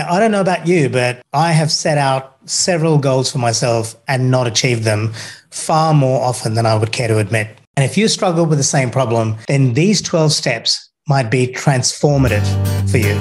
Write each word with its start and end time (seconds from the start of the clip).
Now, 0.00 0.14
I 0.14 0.18
don't 0.18 0.30
know 0.30 0.40
about 0.40 0.66
you, 0.66 0.88
but 0.88 1.20
I 1.34 1.52
have 1.52 1.70
set 1.70 1.98
out 1.98 2.38
several 2.46 2.96
goals 2.96 3.30
for 3.30 3.36
myself 3.36 3.94
and 4.08 4.30
not 4.30 4.46
achieved 4.46 4.84
them 4.84 5.12
far 5.50 5.92
more 5.92 6.22
often 6.22 6.54
than 6.54 6.64
I 6.64 6.74
would 6.74 6.90
care 6.90 7.06
to 7.06 7.18
admit. 7.18 7.48
And 7.76 7.84
if 7.84 7.98
you 7.98 8.08
struggle 8.08 8.46
with 8.46 8.56
the 8.56 8.64
same 8.64 8.90
problem, 8.90 9.36
then 9.46 9.74
these 9.74 10.00
12 10.00 10.32
steps 10.32 10.90
might 11.06 11.30
be 11.30 11.48
transformative 11.48 12.46
for 12.90 12.96
you. 12.96 13.12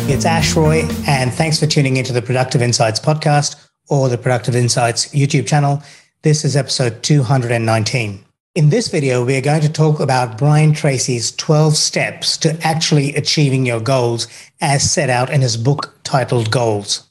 It's 0.09 0.25
Ash 0.25 0.57
Roy, 0.57 0.89
and 1.07 1.31
thanks 1.31 1.61
for 1.61 1.67
tuning 1.67 1.99
into 1.99 2.15
the 2.15 2.23
Productive 2.23 2.63
Insights 2.63 2.99
Podcast 2.99 3.67
or 3.91 4.09
the 4.09 4.17
Productive 4.17 4.57
Insights 4.57 5.09
YouTube 5.09 5.47
channel. 5.47 5.83
This 6.23 6.45
is 6.45 6.57
episode 6.57 7.03
219. 7.03 8.25
In 8.55 8.71
this 8.71 8.89
video, 8.89 9.25
we 9.25 9.37
are 9.37 9.43
going 9.43 9.61
to 9.61 9.69
talk 9.69 10.01
about 10.01 10.39
Brian 10.39 10.73
Tracy's 10.73 11.33
12 11.33 11.77
steps 11.77 12.37
to 12.39 12.59
actually 12.63 13.15
achieving 13.15 13.67
your 13.67 13.81
goals 13.81 14.29
as 14.61 14.91
set 14.91 15.11
out 15.11 15.31
in 15.31 15.41
his 15.41 15.57
book 15.57 15.99
titled 16.05 16.51
Goals. 16.51 17.09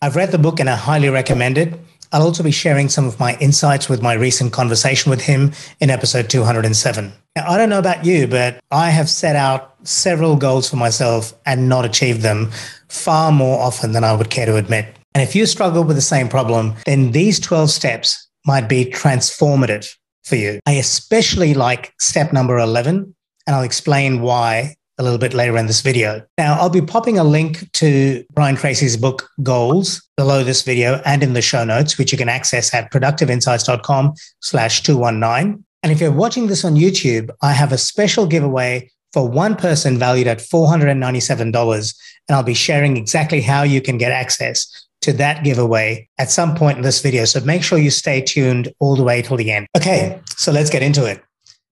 I've 0.00 0.16
read 0.16 0.30
the 0.30 0.38
book 0.38 0.60
and 0.60 0.70
I 0.70 0.76
highly 0.76 1.08
recommend 1.08 1.58
it. 1.58 1.74
I'll 2.12 2.22
also 2.22 2.42
be 2.42 2.50
sharing 2.50 2.88
some 2.88 3.06
of 3.06 3.18
my 3.18 3.36
insights 3.38 3.88
with 3.88 4.02
my 4.02 4.14
recent 4.14 4.52
conversation 4.52 5.10
with 5.10 5.20
him 5.20 5.52
in 5.80 5.90
episode 5.90 6.30
207. 6.30 7.12
Now, 7.36 7.50
I 7.50 7.58
don't 7.58 7.68
know 7.68 7.78
about 7.78 8.04
you, 8.04 8.26
but 8.26 8.58
I 8.70 8.90
have 8.90 9.10
set 9.10 9.36
out 9.36 9.74
several 9.86 10.36
goals 10.36 10.70
for 10.70 10.76
myself 10.76 11.34
and 11.44 11.68
not 11.68 11.84
achieved 11.84 12.22
them 12.22 12.50
far 12.88 13.30
more 13.30 13.60
often 13.60 13.92
than 13.92 14.04
I 14.04 14.14
would 14.14 14.30
care 14.30 14.46
to 14.46 14.56
admit. 14.56 14.97
And 15.14 15.22
if 15.22 15.34
you 15.34 15.46
struggle 15.46 15.84
with 15.84 15.96
the 15.96 16.02
same 16.02 16.28
problem, 16.28 16.74
then 16.86 17.12
these 17.12 17.40
12 17.40 17.70
steps 17.70 18.28
might 18.46 18.68
be 18.68 18.84
transformative 18.84 19.94
for 20.24 20.36
you. 20.36 20.60
I 20.66 20.72
especially 20.72 21.54
like 21.54 21.92
step 21.98 22.32
number 22.32 22.58
11, 22.58 23.14
and 23.46 23.56
I'll 23.56 23.62
explain 23.62 24.20
why 24.20 24.76
a 24.98 25.02
little 25.02 25.18
bit 25.18 25.32
later 25.32 25.56
in 25.56 25.66
this 25.66 25.80
video. 25.80 26.24
Now, 26.36 26.58
I'll 26.58 26.70
be 26.70 26.82
popping 26.82 27.18
a 27.18 27.24
link 27.24 27.70
to 27.74 28.24
Brian 28.34 28.56
Tracy's 28.56 28.96
book, 28.96 29.28
Goals, 29.42 30.02
below 30.16 30.42
this 30.42 30.62
video 30.62 31.00
and 31.04 31.22
in 31.22 31.34
the 31.34 31.42
show 31.42 31.64
notes, 31.64 31.96
which 31.98 32.10
you 32.10 32.18
can 32.18 32.28
access 32.28 32.74
at 32.74 32.90
productiveinsights.com 32.92 34.14
slash 34.40 34.82
219. 34.82 35.64
And 35.84 35.92
if 35.92 36.00
you're 36.00 36.10
watching 36.10 36.48
this 36.48 36.64
on 36.64 36.74
YouTube, 36.74 37.30
I 37.42 37.52
have 37.52 37.72
a 37.72 37.78
special 37.78 38.26
giveaway 38.26 38.90
for 39.12 39.28
one 39.28 39.54
person 39.54 39.98
valued 39.98 40.26
at 40.26 40.38
$497. 40.38 41.94
And 42.28 42.36
I'll 42.36 42.42
be 42.42 42.54
sharing 42.54 42.96
exactly 42.96 43.40
how 43.40 43.62
you 43.62 43.80
can 43.80 43.98
get 43.98 44.10
access 44.10 44.87
to 45.08 45.14
that 45.14 45.42
giveaway 45.42 46.06
at 46.18 46.30
some 46.30 46.54
point 46.54 46.76
in 46.76 46.82
this 46.82 47.00
video. 47.00 47.24
So 47.24 47.40
make 47.40 47.62
sure 47.62 47.78
you 47.78 47.90
stay 47.90 48.20
tuned 48.20 48.70
all 48.78 48.94
the 48.94 49.02
way 49.02 49.22
till 49.22 49.38
the 49.38 49.50
end. 49.50 49.66
Okay, 49.74 50.20
so 50.36 50.52
let's 50.52 50.68
get 50.68 50.82
into 50.82 51.06
it. 51.06 51.22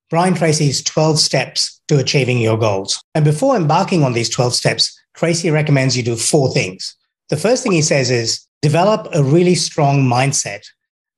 Brian 0.09 0.35
Tracy's 0.35 0.83
12 0.83 1.19
steps 1.19 1.83
to 1.89 1.99
achieving 1.99 2.39
your 2.39 2.57
goals. 2.57 2.99
And 3.15 3.27
before 3.27 3.55
embarking 3.55 4.03
on 4.05 4.15
these 4.15 4.31
12 4.31 4.55
steps, 4.55 4.99
Tracy 5.15 5.51
recommends 5.51 5.97
you 5.97 6.03
do 6.03 6.17
four 6.17 6.51
things. 6.51 6.97
The 7.29 7.37
first 7.37 7.63
thing 7.63 7.73
he 7.73 7.83
says 7.83 8.11
is 8.11 8.47
develop 8.63 9.07
a 9.13 9.23
really 9.23 9.55
strong 9.55 10.03
mindset 10.05 10.63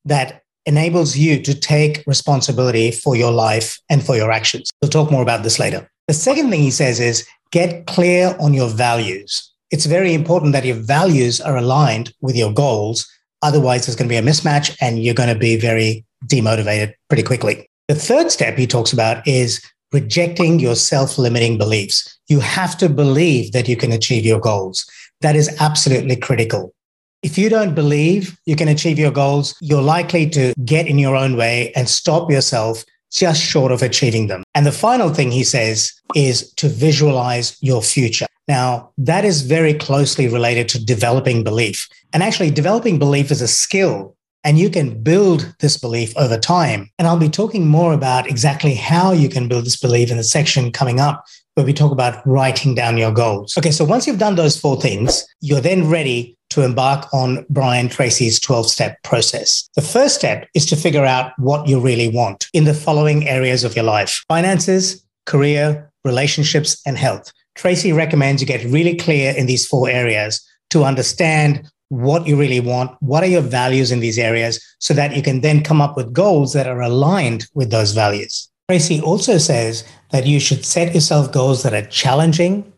that 0.05 0.43
enables 0.67 1.17
you 1.17 1.41
to 1.43 1.55
take 1.55 2.03
responsibility 2.07 2.91
for 2.91 3.15
your 3.15 3.31
life 3.31 3.79
and 3.89 4.05
for 4.05 4.17
your 4.17 4.33
actions. 4.33 4.71
We'll 4.83 4.91
talk 4.91 5.13
more 5.13 5.23
about 5.23 5.45
this 5.45 5.61
later. 5.61 5.89
The 6.09 6.15
second 6.15 6.51
thing 6.51 6.61
he 6.61 6.73
says 6.73 6.99
is 6.99 7.29
get 7.53 7.87
clear 7.87 8.37
on 8.41 8.55
your 8.55 8.69
values 8.69 9.53
it's 9.71 9.87
very 9.87 10.15
important 10.15 10.53
that 10.53 10.65
your 10.65 10.77
values 10.77 11.41
are 11.41 11.57
aligned 11.57 12.13
with 12.21 12.37
your 12.37 12.53
goals. 12.53 13.07
Otherwise, 13.43 13.87
there's 13.87 13.97
going 13.97 14.09
to 14.09 14.13
be 14.13 14.17
a 14.17 14.23
mismatch 14.23 14.77
and 14.81 15.03
you're 15.03 15.15
going 15.15 15.33
to 15.33 15.39
be 15.39 15.57
very 15.57 16.05
demotivated 16.27 16.95
pretty 17.09 17.23
quickly. 17.23 17.69
The 17.89 17.95
third 17.95 18.31
step 18.31 18.57
he 18.57 18.67
talks 18.67 18.93
about 18.93 19.27
is 19.27 19.63
rejecting 19.93 20.59
your 20.59 20.75
self 20.75 21.19
limiting 21.19 21.59
beliefs. 21.59 22.19
You 22.29 22.41
have 22.41 22.77
to 22.79 22.89
believe 22.89 23.53
that 23.53 23.69
you 23.69 23.77
can 23.77 23.93
achieve 23.93 24.25
your 24.25 24.41
goals. 24.41 24.87
That 25.21 25.37
is 25.37 25.55
absolutely 25.61 26.17
critical. 26.17 26.75
If 27.23 27.37
you 27.37 27.49
don't 27.49 27.75
believe 27.75 28.39
you 28.47 28.55
can 28.55 28.69
achieve 28.69 28.99
your 28.99 29.11
goals, 29.11 29.55
you're 29.61 29.83
likely 29.83 30.29
to 30.31 30.55
get 30.65 30.87
in 30.87 30.99
your 30.99 31.17
own 31.17 31.37
way 31.37 31.73
and 31.75 31.89
stop 31.89 32.31
yourself 32.31 32.85
just 33.13 33.43
short 33.43 33.73
of 33.73 33.83
achieving 33.83 34.27
them. 34.27 34.45
And 34.55 34.67
the 34.67 34.73
final 34.73 35.13
thing 35.13 35.31
he 35.31 35.45
says 35.45 35.93
is 36.15 36.53
to 36.55 36.69
visualize 36.69 37.57
your 37.61 37.83
future. 37.83 38.27
Now, 38.49 38.93
that 38.97 39.25
is 39.25 39.43
very 39.43 39.75
closely 39.75 40.27
related 40.27 40.69
to 40.71 40.85
developing 40.85 41.45
belief. 41.45 41.87
And 42.13 42.23
actually, 42.23 42.51
developing 42.51 42.99
belief 42.99 43.31
is 43.31 43.43
a 43.43 43.49
skill, 43.49 44.17
and 44.43 44.59
you 44.59 44.71
can 44.71 45.03
build 45.03 45.55
this 45.61 45.77
belief 45.77 46.17
over 46.17 46.39
time. 46.39 46.91
And 46.99 47.07
I'll 47.07 47.19
be 47.19 47.29
talking 47.29 47.67
more 47.67 47.93
about 47.93 48.27
exactly 48.27 48.75
how 48.75 49.13
you 49.13 49.29
can 49.29 49.49
build 49.49 49.67
this 49.67 49.77
belief 49.77 50.11
in 50.11 50.17
the 50.17 50.25
section 50.25 50.73
coming 50.73 50.99
up, 50.99 51.25
where 51.55 51.67
we 51.67 51.75
talk 51.75 51.93
about 51.93 52.27
writing 52.27 52.75
down 52.75 52.97
your 52.97 53.13
goals. 53.13 53.59
Okay, 53.59 53.71
so 53.71 53.85
once 53.85 54.07
you've 54.07 54.19
done 54.19 54.37
those 54.37 54.59
four 54.59 54.81
things, 54.81 55.27
you're 55.41 55.61
then 55.61 55.91
ready 55.91 56.38
to 56.51 56.63
embark 56.63 57.13
on 57.13 57.45
Brian 57.51 57.89
Tracy's 57.89 58.41
12 58.41 58.69
step 58.69 59.03
process. 59.03 59.69
The 59.77 59.83
first 59.83 60.15
step 60.15 60.49
is 60.55 60.67
to 60.67 60.77
figure 60.77 61.05
out 61.05 61.33
what 61.39 61.69
you 61.69 61.81
really 61.81 62.09
want 62.09 62.49
in 62.53 62.65
the 62.65 62.75
following 62.75 63.29
areas 63.29 63.65
of 63.65 63.77
your 63.77 63.85
life 63.85 64.25
finances, 64.29 65.05
career, 65.27 65.91
relationships, 66.05 66.81
and 66.87 66.97
health. 66.97 67.33
Tracy 67.55 67.93
recommends 67.93 68.41
you 68.41 68.47
get 68.47 68.65
really 68.65 68.97
clear 68.97 69.35
in 69.37 69.47
these 69.47 69.67
four 69.67 69.89
areas 69.89 70.47
to 70.71 70.85
understand 70.85 71.69
what 71.89 72.27
you 72.27 72.37
really 72.37 72.61
want, 72.61 72.97
what 73.01 73.23
are 73.23 73.29
your 73.29 73.43
values 73.43 73.91
in 73.91 74.01
these 74.01 74.19
areas, 74.19 74.63
so 74.79 74.95
that 74.95 75.17
you 75.17 75.23
can 75.23 75.41
then 75.41 75.63
come 75.63 75.81
up 75.81 75.97
with 75.97 76.13
goals 76.13 76.53
that 76.53 76.67
are 76.67 76.83
aligned 76.83 77.47
with 77.55 77.71
those 77.71 77.93
values. 77.93 78.49
Tracy 78.69 79.01
also 79.01 79.39
says 79.39 79.85
that 80.11 80.27
you 80.27 80.39
should 80.39 80.65
set 80.65 80.95
yourself 80.95 81.33
goals 81.33 81.63
that 81.63 81.73
are 81.73 81.87
challenging, 81.87 82.71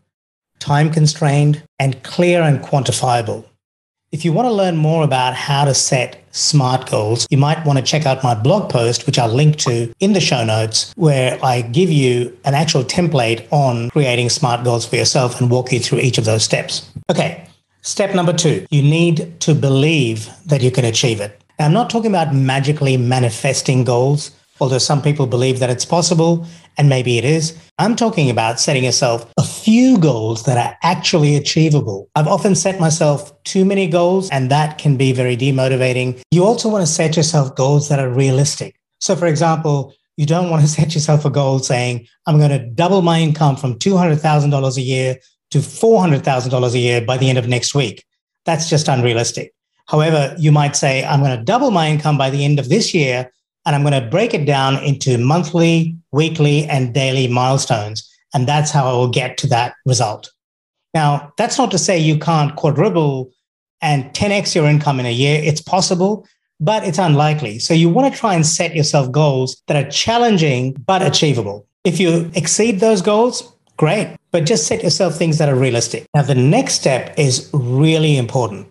time 0.59 0.89
constrained, 0.89 1.61
and 1.79 2.01
clear 2.03 2.41
and 2.41 2.59
quantifiable. 2.61 3.45
If 4.11 4.25
you 4.25 4.33
want 4.33 4.47
to 4.47 4.51
learn 4.51 4.75
more 4.75 5.05
about 5.05 5.35
how 5.35 5.63
to 5.63 5.73
set 5.73 6.21
SMART 6.31 6.89
goals, 6.89 7.25
you 7.29 7.37
might 7.37 7.65
want 7.65 7.79
to 7.79 7.85
check 7.85 8.05
out 8.05 8.21
my 8.21 8.35
blog 8.35 8.69
post, 8.69 9.05
which 9.05 9.17
I'll 9.17 9.29
link 9.29 9.55
to 9.59 9.93
in 10.01 10.11
the 10.11 10.19
show 10.19 10.43
notes, 10.43 10.91
where 10.97 11.39
I 11.41 11.61
give 11.61 11.89
you 11.89 12.37
an 12.43 12.53
actual 12.53 12.83
template 12.83 13.47
on 13.53 13.89
creating 13.89 14.27
SMART 14.27 14.65
goals 14.65 14.85
for 14.85 14.97
yourself 14.97 15.39
and 15.39 15.49
walk 15.49 15.71
you 15.71 15.79
through 15.79 15.99
each 15.99 16.17
of 16.17 16.25
those 16.25 16.43
steps. 16.43 16.91
Okay, 17.09 17.47
step 17.83 18.13
number 18.13 18.33
two, 18.33 18.65
you 18.69 18.81
need 18.81 19.39
to 19.39 19.55
believe 19.55 20.29
that 20.45 20.61
you 20.61 20.71
can 20.71 20.83
achieve 20.83 21.21
it. 21.21 21.41
Now, 21.57 21.67
I'm 21.67 21.73
not 21.73 21.89
talking 21.89 22.11
about 22.11 22.35
magically 22.35 22.97
manifesting 22.97 23.85
goals 23.85 24.31
although 24.61 24.77
some 24.77 25.01
people 25.01 25.25
believe 25.25 25.59
that 25.59 25.71
it's 25.71 25.83
possible, 25.83 26.45
and 26.77 26.87
maybe 26.87 27.17
it 27.17 27.25
is. 27.25 27.57
I'm 27.79 27.95
talking 27.95 28.29
about 28.29 28.59
setting 28.59 28.83
yourself 28.83 29.29
a 29.37 29.43
few 29.43 29.97
goals 29.97 30.43
that 30.43 30.57
are 30.57 30.77
actually 30.83 31.35
achievable. 31.35 32.09
I've 32.15 32.27
often 32.27 32.53
set 32.53 32.79
myself 32.79 33.33
too 33.43 33.65
many 33.65 33.87
goals, 33.87 34.29
and 34.29 34.51
that 34.51 34.77
can 34.77 34.95
be 34.97 35.11
very 35.11 35.35
demotivating. 35.35 36.21
You 36.29 36.45
also 36.45 36.69
want 36.69 36.85
to 36.85 36.91
set 36.91 37.17
yourself 37.17 37.55
goals 37.55 37.89
that 37.89 37.99
are 37.99 38.09
realistic. 38.09 38.75
So, 38.99 39.15
for 39.15 39.25
example, 39.25 39.95
you 40.15 40.27
don't 40.27 40.51
want 40.51 40.61
to 40.61 40.67
set 40.79 40.93
yourself 40.93 41.25
a 41.25 41.31
goal 41.31 41.57
saying, 41.59 42.07
I'm 42.27 42.37
going 42.37 42.51
to 42.51 42.69
double 42.69 43.01
my 43.01 43.19
income 43.19 43.55
from 43.55 43.79
$200,000 43.79 44.77
a 44.77 44.81
year 44.81 45.17
to 45.49 45.57
$400,000 45.57 46.73
a 46.73 46.77
year 46.77 47.01
by 47.01 47.17
the 47.17 47.29
end 47.29 47.39
of 47.39 47.47
next 47.47 47.73
week. 47.73 48.05
That's 48.45 48.69
just 48.69 48.87
unrealistic. 48.87 49.53
However, 49.87 50.35
you 50.37 50.51
might 50.51 50.75
say, 50.75 51.03
I'm 51.03 51.21
going 51.21 51.37
to 51.37 51.43
double 51.43 51.71
my 51.71 51.89
income 51.89 52.17
by 52.17 52.29
the 52.29 52.45
end 52.45 52.59
of 52.59 52.69
this 52.69 52.93
year 52.93 53.31
and 53.65 53.75
I'm 53.75 53.83
going 53.83 54.01
to 54.01 54.09
break 54.09 54.33
it 54.33 54.45
down 54.45 54.77
into 54.83 55.17
monthly, 55.17 55.95
weekly, 56.11 56.65
and 56.65 56.93
daily 56.93 57.27
milestones. 57.27 58.07
And 58.33 58.47
that's 58.47 58.71
how 58.71 58.89
I 58.89 58.93
will 58.93 59.09
get 59.09 59.37
to 59.39 59.47
that 59.47 59.75
result. 59.85 60.31
Now, 60.93 61.33
that's 61.37 61.57
not 61.57 61.71
to 61.71 61.77
say 61.77 61.97
you 61.97 62.17
can't 62.17 62.55
quadruple 62.55 63.31
and 63.81 64.05
10x 64.13 64.55
your 64.55 64.65
income 64.65 64.99
in 64.99 65.05
a 65.05 65.11
year. 65.11 65.41
It's 65.43 65.61
possible, 65.61 66.27
but 66.59 66.83
it's 66.83 66.99
unlikely. 66.99 67.59
So 67.59 67.73
you 67.73 67.89
want 67.89 68.13
to 68.13 68.19
try 68.19 68.35
and 68.35 68.45
set 68.45 68.75
yourself 68.75 69.11
goals 69.11 69.61
that 69.67 69.83
are 69.83 69.89
challenging, 69.89 70.73
but 70.73 71.01
achievable. 71.01 71.65
If 71.83 71.99
you 71.99 72.29
exceed 72.35 72.79
those 72.79 73.01
goals, 73.01 73.51
great, 73.77 74.15
but 74.31 74.45
just 74.45 74.67
set 74.67 74.83
yourself 74.83 75.15
things 75.15 75.39
that 75.39 75.49
are 75.49 75.55
realistic. 75.55 76.05
Now, 76.13 76.21
the 76.21 76.35
next 76.35 76.75
step 76.75 77.17
is 77.17 77.49
really 77.53 78.17
important, 78.17 78.67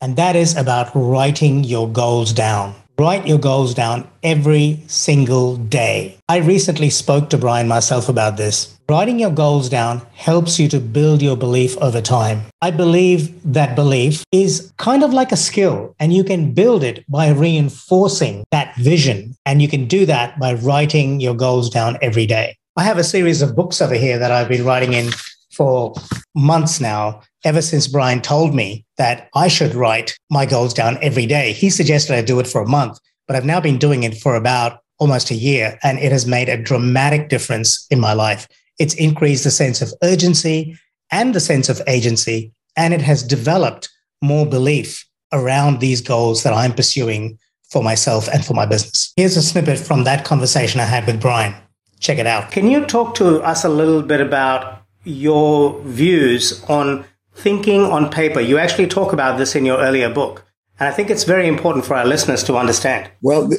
and 0.00 0.16
that 0.16 0.36
is 0.36 0.56
about 0.56 0.90
writing 0.94 1.64
your 1.64 1.88
goals 1.88 2.32
down. 2.32 2.74
Write 2.98 3.26
your 3.26 3.38
goals 3.38 3.74
down 3.74 4.06
every 4.22 4.82
single 4.86 5.56
day. 5.56 6.18
I 6.28 6.38
recently 6.38 6.90
spoke 6.90 7.30
to 7.30 7.38
Brian 7.38 7.66
myself 7.66 8.08
about 8.08 8.36
this. 8.36 8.78
Writing 8.88 9.18
your 9.18 9.30
goals 9.30 9.70
down 9.70 10.02
helps 10.12 10.58
you 10.58 10.68
to 10.68 10.78
build 10.78 11.22
your 11.22 11.36
belief 11.36 11.76
over 11.78 12.02
time. 12.02 12.42
I 12.60 12.70
believe 12.70 13.32
that 13.50 13.74
belief 13.74 14.24
is 14.30 14.70
kind 14.76 15.02
of 15.02 15.14
like 15.14 15.32
a 15.32 15.36
skill, 15.36 15.94
and 15.98 16.12
you 16.12 16.22
can 16.22 16.52
build 16.52 16.84
it 16.84 17.02
by 17.08 17.30
reinforcing 17.30 18.44
that 18.50 18.76
vision. 18.76 19.34
And 19.46 19.62
you 19.62 19.68
can 19.68 19.86
do 19.86 20.04
that 20.06 20.38
by 20.38 20.54
writing 20.54 21.20
your 21.20 21.34
goals 21.34 21.70
down 21.70 21.96
every 22.02 22.26
day. 22.26 22.56
I 22.76 22.84
have 22.84 22.98
a 22.98 23.04
series 23.04 23.42
of 23.42 23.56
books 23.56 23.80
over 23.80 23.94
here 23.94 24.18
that 24.18 24.30
I've 24.30 24.48
been 24.48 24.64
writing 24.64 24.92
in 24.92 25.10
for 25.52 25.94
months 26.34 26.80
now, 26.80 27.22
ever 27.44 27.62
since 27.62 27.86
Brian 27.86 28.20
told 28.20 28.54
me 28.54 28.84
that 28.96 29.28
I 29.34 29.48
should 29.48 29.74
write 29.74 30.16
my 30.30 30.46
goals 30.46 30.74
down 30.74 30.98
every 31.02 31.26
day. 31.26 31.52
He 31.52 31.70
suggested 31.70 32.14
I 32.14 32.22
do 32.22 32.40
it 32.40 32.46
for 32.46 32.62
a 32.62 32.68
month, 32.68 32.98
but 33.26 33.36
I've 33.36 33.44
now 33.44 33.60
been 33.60 33.78
doing 33.78 34.02
it 34.02 34.16
for 34.16 34.34
about 34.34 34.80
almost 34.98 35.30
a 35.30 35.34
year, 35.34 35.78
and 35.82 35.98
it 35.98 36.12
has 36.12 36.26
made 36.26 36.48
a 36.48 36.56
dramatic 36.56 37.28
difference 37.28 37.86
in 37.90 37.98
my 38.00 38.12
life. 38.12 38.46
It's 38.78 38.94
increased 38.94 39.44
the 39.44 39.50
sense 39.50 39.82
of 39.82 39.92
urgency 40.02 40.78
and 41.10 41.34
the 41.34 41.40
sense 41.40 41.68
of 41.68 41.82
agency, 41.86 42.52
and 42.76 42.94
it 42.94 43.02
has 43.02 43.22
developed 43.22 43.88
more 44.22 44.46
belief 44.46 45.04
around 45.32 45.80
these 45.80 46.00
goals 46.00 46.42
that 46.42 46.52
I'm 46.52 46.72
pursuing 46.72 47.38
for 47.70 47.82
myself 47.82 48.28
and 48.28 48.44
for 48.44 48.54
my 48.54 48.66
business. 48.66 49.12
Here's 49.16 49.36
a 49.36 49.42
snippet 49.42 49.78
from 49.78 50.04
that 50.04 50.24
conversation 50.24 50.78
I 50.78 50.84
had 50.84 51.06
with 51.06 51.20
Brian. 51.20 51.54
Check 52.00 52.18
it 52.18 52.26
out. 52.26 52.50
Can 52.52 52.70
you 52.70 52.84
talk 52.84 53.14
to 53.16 53.40
us 53.42 53.64
a 53.64 53.68
little 53.68 54.02
bit 54.02 54.20
about 54.20 54.81
your 55.04 55.80
views 55.82 56.62
on 56.68 57.04
thinking 57.34 57.82
on 57.82 58.10
paper? 58.10 58.40
You 58.40 58.58
actually 58.58 58.86
talk 58.86 59.12
about 59.12 59.38
this 59.38 59.54
in 59.54 59.64
your 59.64 59.78
earlier 59.78 60.12
book. 60.12 60.44
And 60.78 60.88
I 60.88 60.92
think 60.92 61.10
it's 61.10 61.24
very 61.24 61.46
important 61.46 61.84
for 61.84 61.94
our 61.94 62.06
listeners 62.06 62.42
to 62.44 62.56
understand. 62.56 63.10
Well, 63.20 63.50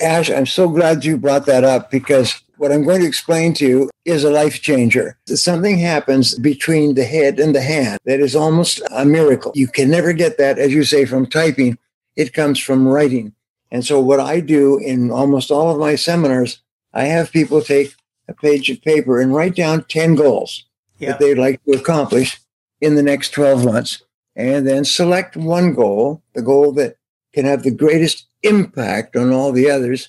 Ash, 0.00 0.30
I'm 0.30 0.46
so 0.46 0.68
glad 0.68 1.04
you 1.04 1.18
brought 1.18 1.46
that 1.46 1.64
up 1.64 1.90
because 1.90 2.42
what 2.56 2.72
I'm 2.72 2.84
going 2.84 3.00
to 3.00 3.06
explain 3.06 3.54
to 3.54 3.66
you 3.66 3.90
is 4.04 4.24
a 4.24 4.30
life 4.30 4.62
changer. 4.62 5.18
Something 5.26 5.78
happens 5.78 6.38
between 6.38 6.94
the 6.94 7.04
head 7.04 7.40
and 7.40 7.54
the 7.54 7.60
hand 7.60 7.98
that 8.04 8.20
is 8.20 8.36
almost 8.36 8.80
a 8.90 9.04
miracle. 9.04 9.52
You 9.54 9.66
can 9.66 9.90
never 9.90 10.12
get 10.12 10.38
that, 10.38 10.58
as 10.58 10.72
you 10.72 10.84
say, 10.84 11.04
from 11.04 11.26
typing. 11.26 11.76
It 12.16 12.32
comes 12.32 12.58
from 12.58 12.86
writing. 12.86 13.34
And 13.70 13.84
so, 13.84 14.00
what 14.00 14.20
I 14.20 14.40
do 14.40 14.78
in 14.78 15.10
almost 15.10 15.50
all 15.50 15.70
of 15.70 15.78
my 15.78 15.96
seminars, 15.96 16.62
I 16.94 17.04
have 17.04 17.32
people 17.32 17.62
take 17.62 17.94
a 18.28 18.34
page 18.34 18.70
of 18.70 18.80
paper 18.82 19.20
and 19.20 19.34
write 19.34 19.56
down 19.56 19.84
10 19.84 20.14
goals 20.14 20.64
that 21.00 21.18
they'd 21.18 21.38
like 21.38 21.62
to 21.64 21.72
accomplish 21.72 22.40
in 22.80 22.94
the 22.94 23.02
next 23.02 23.30
12 23.30 23.64
months 23.64 24.02
and 24.34 24.66
then 24.66 24.84
select 24.84 25.36
one 25.36 25.74
goal, 25.74 26.22
the 26.34 26.42
goal 26.42 26.72
that 26.72 26.96
can 27.32 27.44
have 27.44 27.62
the 27.62 27.70
greatest 27.70 28.26
impact 28.42 29.16
on 29.16 29.32
all 29.32 29.52
the 29.52 29.70
others, 29.70 30.08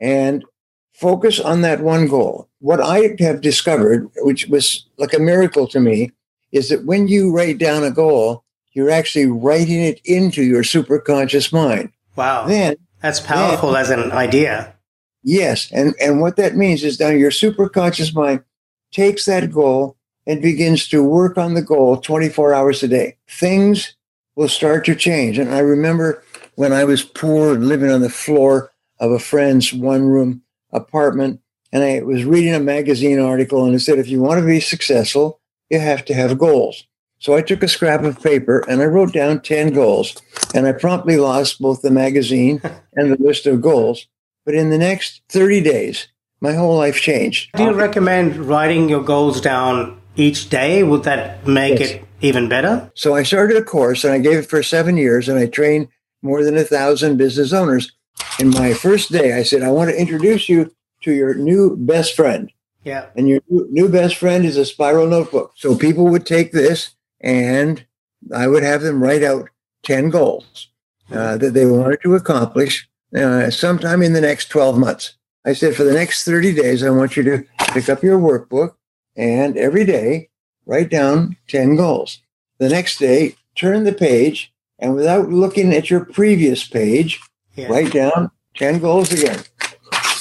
and 0.00 0.44
focus 0.92 1.40
on 1.40 1.62
that 1.62 1.80
one 1.80 2.06
goal. 2.06 2.48
What 2.60 2.80
I 2.80 3.16
have 3.18 3.40
discovered, 3.40 4.08
which 4.18 4.46
was 4.46 4.86
like 4.98 5.12
a 5.12 5.18
miracle 5.18 5.66
to 5.68 5.80
me, 5.80 6.12
is 6.52 6.68
that 6.68 6.84
when 6.84 7.08
you 7.08 7.34
write 7.34 7.58
down 7.58 7.82
a 7.82 7.90
goal, 7.90 8.44
you're 8.72 8.90
actually 8.90 9.26
writing 9.26 9.80
it 9.80 10.00
into 10.04 10.42
your 10.42 10.62
superconscious 10.62 11.52
mind. 11.52 11.90
Wow. 12.16 12.46
Then 12.46 12.76
that's 13.00 13.20
powerful 13.20 13.72
then, 13.72 13.80
as 13.80 13.90
an 13.90 14.12
idea. 14.12 14.74
Yes. 15.22 15.70
And, 15.72 15.94
and 16.00 16.20
what 16.20 16.36
that 16.36 16.56
means 16.56 16.84
is 16.84 17.00
now 17.00 17.08
your 17.08 17.30
superconscious 17.30 18.14
mind 18.14 18.44
takes 18.92 19.24
that 19.26 19.50
goal 19.50 19.96
and 20.26 20.42
begins 20.42 20.88
to 20.88 21.02
work 21.02 21.36
on 21.36 21.54
the 21.54 21.62
goal 21.62 21.96
24 21.96 22.54
hours 22.54 22.82
a 22.82 22.88
day, 22.88 23.16
things 23.28 23.94
will 24.36 24.48
start 24.48 24.84
to 24.86 24.94
change. 24.94 25.38
And 25.38 25.52
I 25.52 25.58
remember 25.58 26.22
when 26.54 26.72
I 26.72 26.84
was 26.84 27.02
poor 27.02 27.54
and 27.54 27.68
living 27.68 27.90
on 27.90 28.00
the 28.00 28.10
floor 28.10 28.72
of 29.00 29.10
a 29.10 29.18
friend's 29.18 29.72
one 29.72 30.04
room 30.04 30.42
apartment, 30.72 31.40
and 31.72 31.82
I 31.82 32.02
was 32.02 32.24
reading 32.24 32.54
a 32.54 32.60
magazine 32.60 33.18
article, 33.18 33.64
and 33.64 33.74
it 33.74 33.80
said, 33.80 33.98
if 33.98 34.08
you 34.08 34.20
want 34.20 34.40
to 34.40 34.46
be 34.46 34.60
successful, 34.60 35.40
you 35.70 35.80
have 35.80 36.04
to 36.06 36.14
have 36.14 36.38
goals. 36.38 36.86
So 37.18 37.34
I 37.34 37.42
took 37.42 37.62
a 37.62 37.68
scrap 37.68 38.02
of 38.02 38.20
paper 38.20 38.64
and 38.68 38.82
I 38.82 38.86
wrote 38.86 39.12
down 39.12 39.40
10 39.40 39.72
goals, 39.72 40.20
and 40.54 40.66
I 40.66 40.72
promptly 40.72 41.16
lost 41.16 41.60
both 41.60 41.80
the 41.80 41.90
magazine 41.90 42.60
and 42.94 43.12
the 43.12 43.22
list 43.22 43.46
of 43.46 43.62
goals. 43.62 44.06
But 44.44 44.54
in 44.54 44.70
the 44.70 44.78
next 44.78 45.22
30 45.28 45.60
days, 45.60 46.08
my 46.40 46.52
whole 46.52 46.76
life 46.76 47.00
changed. 47.00 47.52
Do 47.54 47.62
you 47.62 47.70
um, 47.70 47.76
recommend 47.76 48.36
writing 48.36 48.88
your 48.88 49.04
goals 49.04 49.40
down 49.40 50.01
each 50.16 50.50
day? 50.50 50.82
Would 50.82 51.04
that 51.04 51.46
make 51.46 51.80
yes. 51.80 51.90
it 51.90 52.04
even 52.20 52.48
better? 52.48 52.90
So 52.94 53.14
I 53.14 53.22
started 53.22 53.56
a 53.56 53.64
course 53.64 54.04
and 54.04 54.12
I 54.12 54.18
gave 54.18 54.38
it 54.38 54.48
for 54.48 54.62
seven 54.62 54.96
years 54.96 55.28
and 55.28 55.38
I 55.38 55.46
trained 55.46 55.88
more 56.22 56.44
than 56.44 56.56
a 56.56 56.64
thousand 56.64 57.16
business 57.16 57.52
owners. 57.52 57.92
In 58.38 58.50
my 58.50 58.74
first 58.74 59.10
day, 59.10 59.32
I 59.34 59.42
said, 59.42 59.62
I 59.62 59.70
want 59.70 59.90
to 59.90 60.00
introduce 60.00 60.48
you 60.48 60.72
to 61.02 61.12
your 61.12 61.34
new 61.34 61.76
best 61.76 62.14
friend. 62.14 62.50
Yeah. 62.84 63.06
And 63.16 63.28
your 63.28 63.40
new 63.48 63.88
best 63.88 64.16
friend 64.16 64.44
is 64.44 64.56
a 64.56 64.64
spiral 64.64 65.06
notebook. 65.06 65.52
So 65.56 65.76
people 65.76 66.08
would 66.08 66.26
take 66.26 66.52
this 66.52 66.94
and 67.20 67.84
I 68.34 68.48
would 68.48 68.62
have 68.62 68.82
them 68.82 69.02
write 69.02 69.22
out 69.22 69.48
10 69.84 70.10
goals 70.10 70.68
uh, 71.10 71.36
that 71.38 71.54
they 71.54 71.66
wanted 71.66 72.00
to 72.02 72.14
accomplish 72.14 72.88
uh, 73.16 73.50
sometime 73.50 74.02
in 74.02 74.12
the 74.12 74.20
next 74.20 74.48
12 74.48 74.78
months. 74.78 75.14
I 75.44 75.54
said, 75.54 75.74
for 75.74 75.84
the 75.84 75.92
next 75.92 76.24
30 76.24 76.54
days, 76.54 76.82
I 76.82 76.90
want 76.90 77.16
you 77.16 77.22
to 77.24 77.44
pick 77.72 77.88
up 77.88 78.02
your 78.02 78.18
workbook 78.18 78.74
and 79.16 79.56
every 79.56 79.84
day 79.84 80.30
write 80.66 80.90
down 80.90 81.36
10 81.48 81.76
goals. 81.76 82.20
The 82.58 82.68
next 82.68 82.98
day, 82.98 83.36
turn 83.54 83.84
the 83.84 83.92
page 83.92 84.52
and 84.78 84.94
without 84.94 85.30
looking 85.30 85.72
at 85.72 85.90
your 85.90 86.04
previous 86.04 86.66
page, 86.66 87.20
yeah. 87.54 87.68
write 87.68 87.92
down 87.92 88.30
10 88.56 88.80
goals 88.80 89.12
again. 89.12 89.40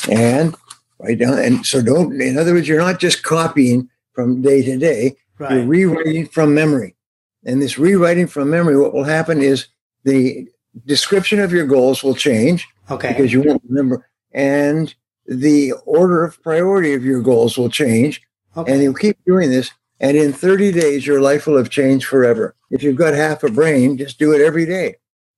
And 0.09 0.55
write 0.99 1.19
down. 1.19 1.39
And 1.39 1.65
so 1.65 1.81
don't, 1.81 2.19
in 2.21 2.37
other 2.37 2.53
words, 2.53 2.67
you're 2.67 2.79
not 2.79 2.99
just 2.99 3.23
copying 3.23 3.89
from 4.13 4.41
day 4.41 4.61
to 4.61 4.77
day, 4.77 5.15
right. 5.39 5.53
you're 5.53 5.65
rewriting 5.65 6.27
from 6.27 6.53
memory. 6.53 6.95
And 7.43 7.61
this 7.61 7.79
rewriting 7.79 8.27
from 8.27 8.49
memory, 8.49 8.77
what 8.77 8.93
will 8.93 9.03
happen 9.03 9.41
is 9.41 9.67
the 10.03 10.47
description 10.85 11.39
of 11.39 11.51
your 11.51 11.65
goals 11.65 12.03
will 12.03 12.15
change. 12.15 12.67
Okay. 12.89 13.09
Because 13.09 13.33
you 13.33 13.41
won't 13.41 13.63
remember. 13.67 14.07
And 14.31 14.93
the 15.25 15.73
order 15.85 16.23
of 16.23 16.41
priority 16.43 16.93
of 16.93 17.03
your 17.03 17.21
goals 17.21 17.57
will 17.57 17.69
change 17.69 18.21
Okay. 18.57 18.71
And 18.71 18.83
you 18.83 18.93
keep 18.93 19.17
doing 19.25 19.49
this, 19.49 19.71
and 19.99 20.17
in 20.17 20.33
30 20.33 20.71
days, 20.71 21.07
your 21.07 21.21
life 21.21 21.47
will 21.47 21.57
have 21.57 21.69
changed 21.69 22.07
forever. 22.07 22.55
If 22.69 22.83
you've 22.83 22.97
got 22.97 23.13
half 23.13 23.43
a 23.43 23.51
brain, 23.51 23.97
just 23.97 24.19
do 24.19 24.33
it 24.33 24.41
every 24.41 24.65
day. 24.65 24.95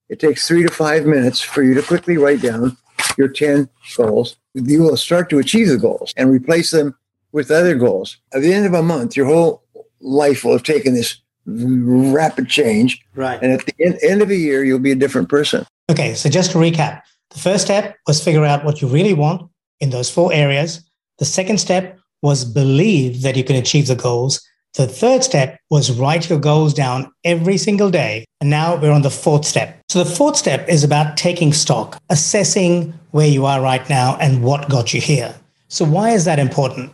It 0.10 0.20
takes 0.20 0.48
three 0.48 0.64
to 0.64 0.72
five 0.72 1.06
minutes 1.06 1.42
for 1.42 1.64
you 1.64 1.74
to 1.74 1.82
quickly 1.82 2.18
write 2.18 2.42
down 2.42 2.78
your 3.18 3.28
10 3.28 3.70
goals. 3.96 4.38
You 4.54 4.84
will 4.84 4.98
start 4.98 5.30
to 5.30 5.40
achieve 5.40 5.68
the 5.68 5.78
goals 5.78 6.14
and 6.18 6.30
replace 6.30 6.72
them 6.72 6.96
with 7.32 7.52
other 7.52 7.76
goals. 7.76 8.18
At 8.34 8.42
the 8.42 8.54
end 8.54 8.66
of 8.66 8.74
a 8.74 8.84
month, 8.84 9.18
your 9.18 9.26
whole 9.26 9.64
life 10.00 10.44
will 10.44 10.54
have 10.54 10.64
taken 10.64 10.94
this 10.94 11.18
rapid 11.46 12.48
change. 12.48 13.04
Right. 13.16 13.42
And 13.42 13.52
at 13.52 13.66
the 13.66 13.74
end, 13.84 14.00
end 14.02 14.22
of 14.22 14.30
a 14.30 14.36
year, 14.36 14.64
you'll 14.64 14.80
be 14.80 14.92
a 14.92 14.96
different 14.96 15.30
person. 15.30 15.66
Okay. 15.90 16.14
So 16.14 16.30
just 16.30 16.52
to 16.52 16.58
recap, 16.58 17.02
the 17.32 17.40
first 17.40 17.66
step 17.66 17.98
was 18.08 18.24
figure 18.24 18.46
out 18.46 18.64
what 18.64 18.82
you 18.82 18.88
really 18.88 19.14
want 19.14 19.50
in 19.80 19.90
those 19.90 20.10
four 20.10 20.32
areas. 20.32 20.82
The 21.18 21.26
second 21.26 21.60
step 21.60 22.00
was 22.24 22.46
believe 22.46 23.22
that 23.22 23.36
you 23.36 23.44
can 23.44 23.58
achieve 23.58 23.88
the 23.88 23.96
goals. 23.96 24.42
The 24.76 24.88
third 24.88 25.24
step 25.24 25.60
was 25.70 25.92
write 25.92 26.30
your 26.30 26.40
goals 26.40 26.74
down 26.74 27.12
every 27.24 27.58
single 27.58 27.92
day. 27.92 28.26
And 28.42 28.50
now 28.50 28.76
we're 28.76 28.92
on 28.92 29.04
the 29.04 29.12
fourth 29.12 29.46
step. 29.46 29.80
So 29.90 30.04
the 30.04 30.10
fourth 30.10 30.38
step 30.38 30.68
is 30.68 30.84
about 30.84 31.18
taking 31.18 31.54
stock, 31.54 32.02
assessing 32.10 32.98
where 33.12 33.28
you 33.28 33.46
are 33.46 33.62
right 33.62 33.88
now 33.88 34.18
and 34.20 34.42
what 34.42 34.70
got 34.70 34.94
you 34.94 35.02
here. 35.02 35.36
So 35.68 35.86
why 35.86 36.12
is 36.12 36.26
that 36.26 36.40
important? 36.40 36.92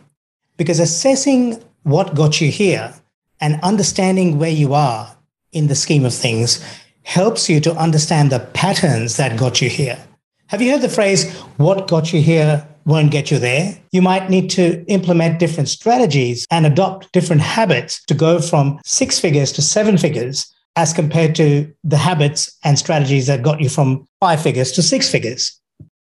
Because 0.58 0.80
assessing 0.80 1.62
what 1.84 2.14
got 2.14 2.40
you 2.40 2.50
here 2.50 2.92
and 3.40 3.58
understanding 3.62 4.38
where 4.38 4.50
you 4.50 4.74
are 4.74 5.16
in 5.52 5.68
the 5.68 5.74
scheme 5.74 6.04
of 6.04 6.12
things 6.12 6.62
helps 7.04 7.48
you 7.48 7.60
to 7.60 7.74
understand 7.76 8.30
the 8.30 8.40
patterns 8.40 9.16
that 9.16 9.38
got 9.38 9.62
you 9.62 9.70
here. 9.70 9.98
Have 10.48 10.60
you 10.60 10.72
heard 10.72 10.82
the 10.82 10.88
phrase, 10.88 11.32
what 11.56 11.88
got 11.88 12.12
you 12.12 12.20
here 12.20 12.66
won't 12.90 13.10
get 13.10 13.30
you 13.30 13.38
there. 13.38 13.78
You 13.92 14.02
might 14.02 14.28
need 14.28 14.50
to 14.50 14.84
implement 14.86 15.38
different 15.38 15.68
strategies 15.68 16.46
and 16.50 16.66
adopt 16.66 17.12
different 17.12 17.42
habits 17.42 18.04
to 18.06 18.14
go 18.14 18.40
from 18.40 18.78
six 18.84 19.18
figures 19.18 19.52
to 19.52 19.62
seven 19.62 19.96
figures 19.96 20.52
as 20.76 20.92
compared 20.92 21.34
to 21.36 21.72
the 21.84 21.96
habits 21.96 22.56
and 22.64 22.78
strategies 22.78 23.26
that 23.26 23.42
got 23.42 23.60
you 23.60 23.68
from 23.68 24.06
five 24.20 24.42
figures 24.42 24.72
to 24.72 24.82
six 24.82 25.10
figures. 25.10 25.58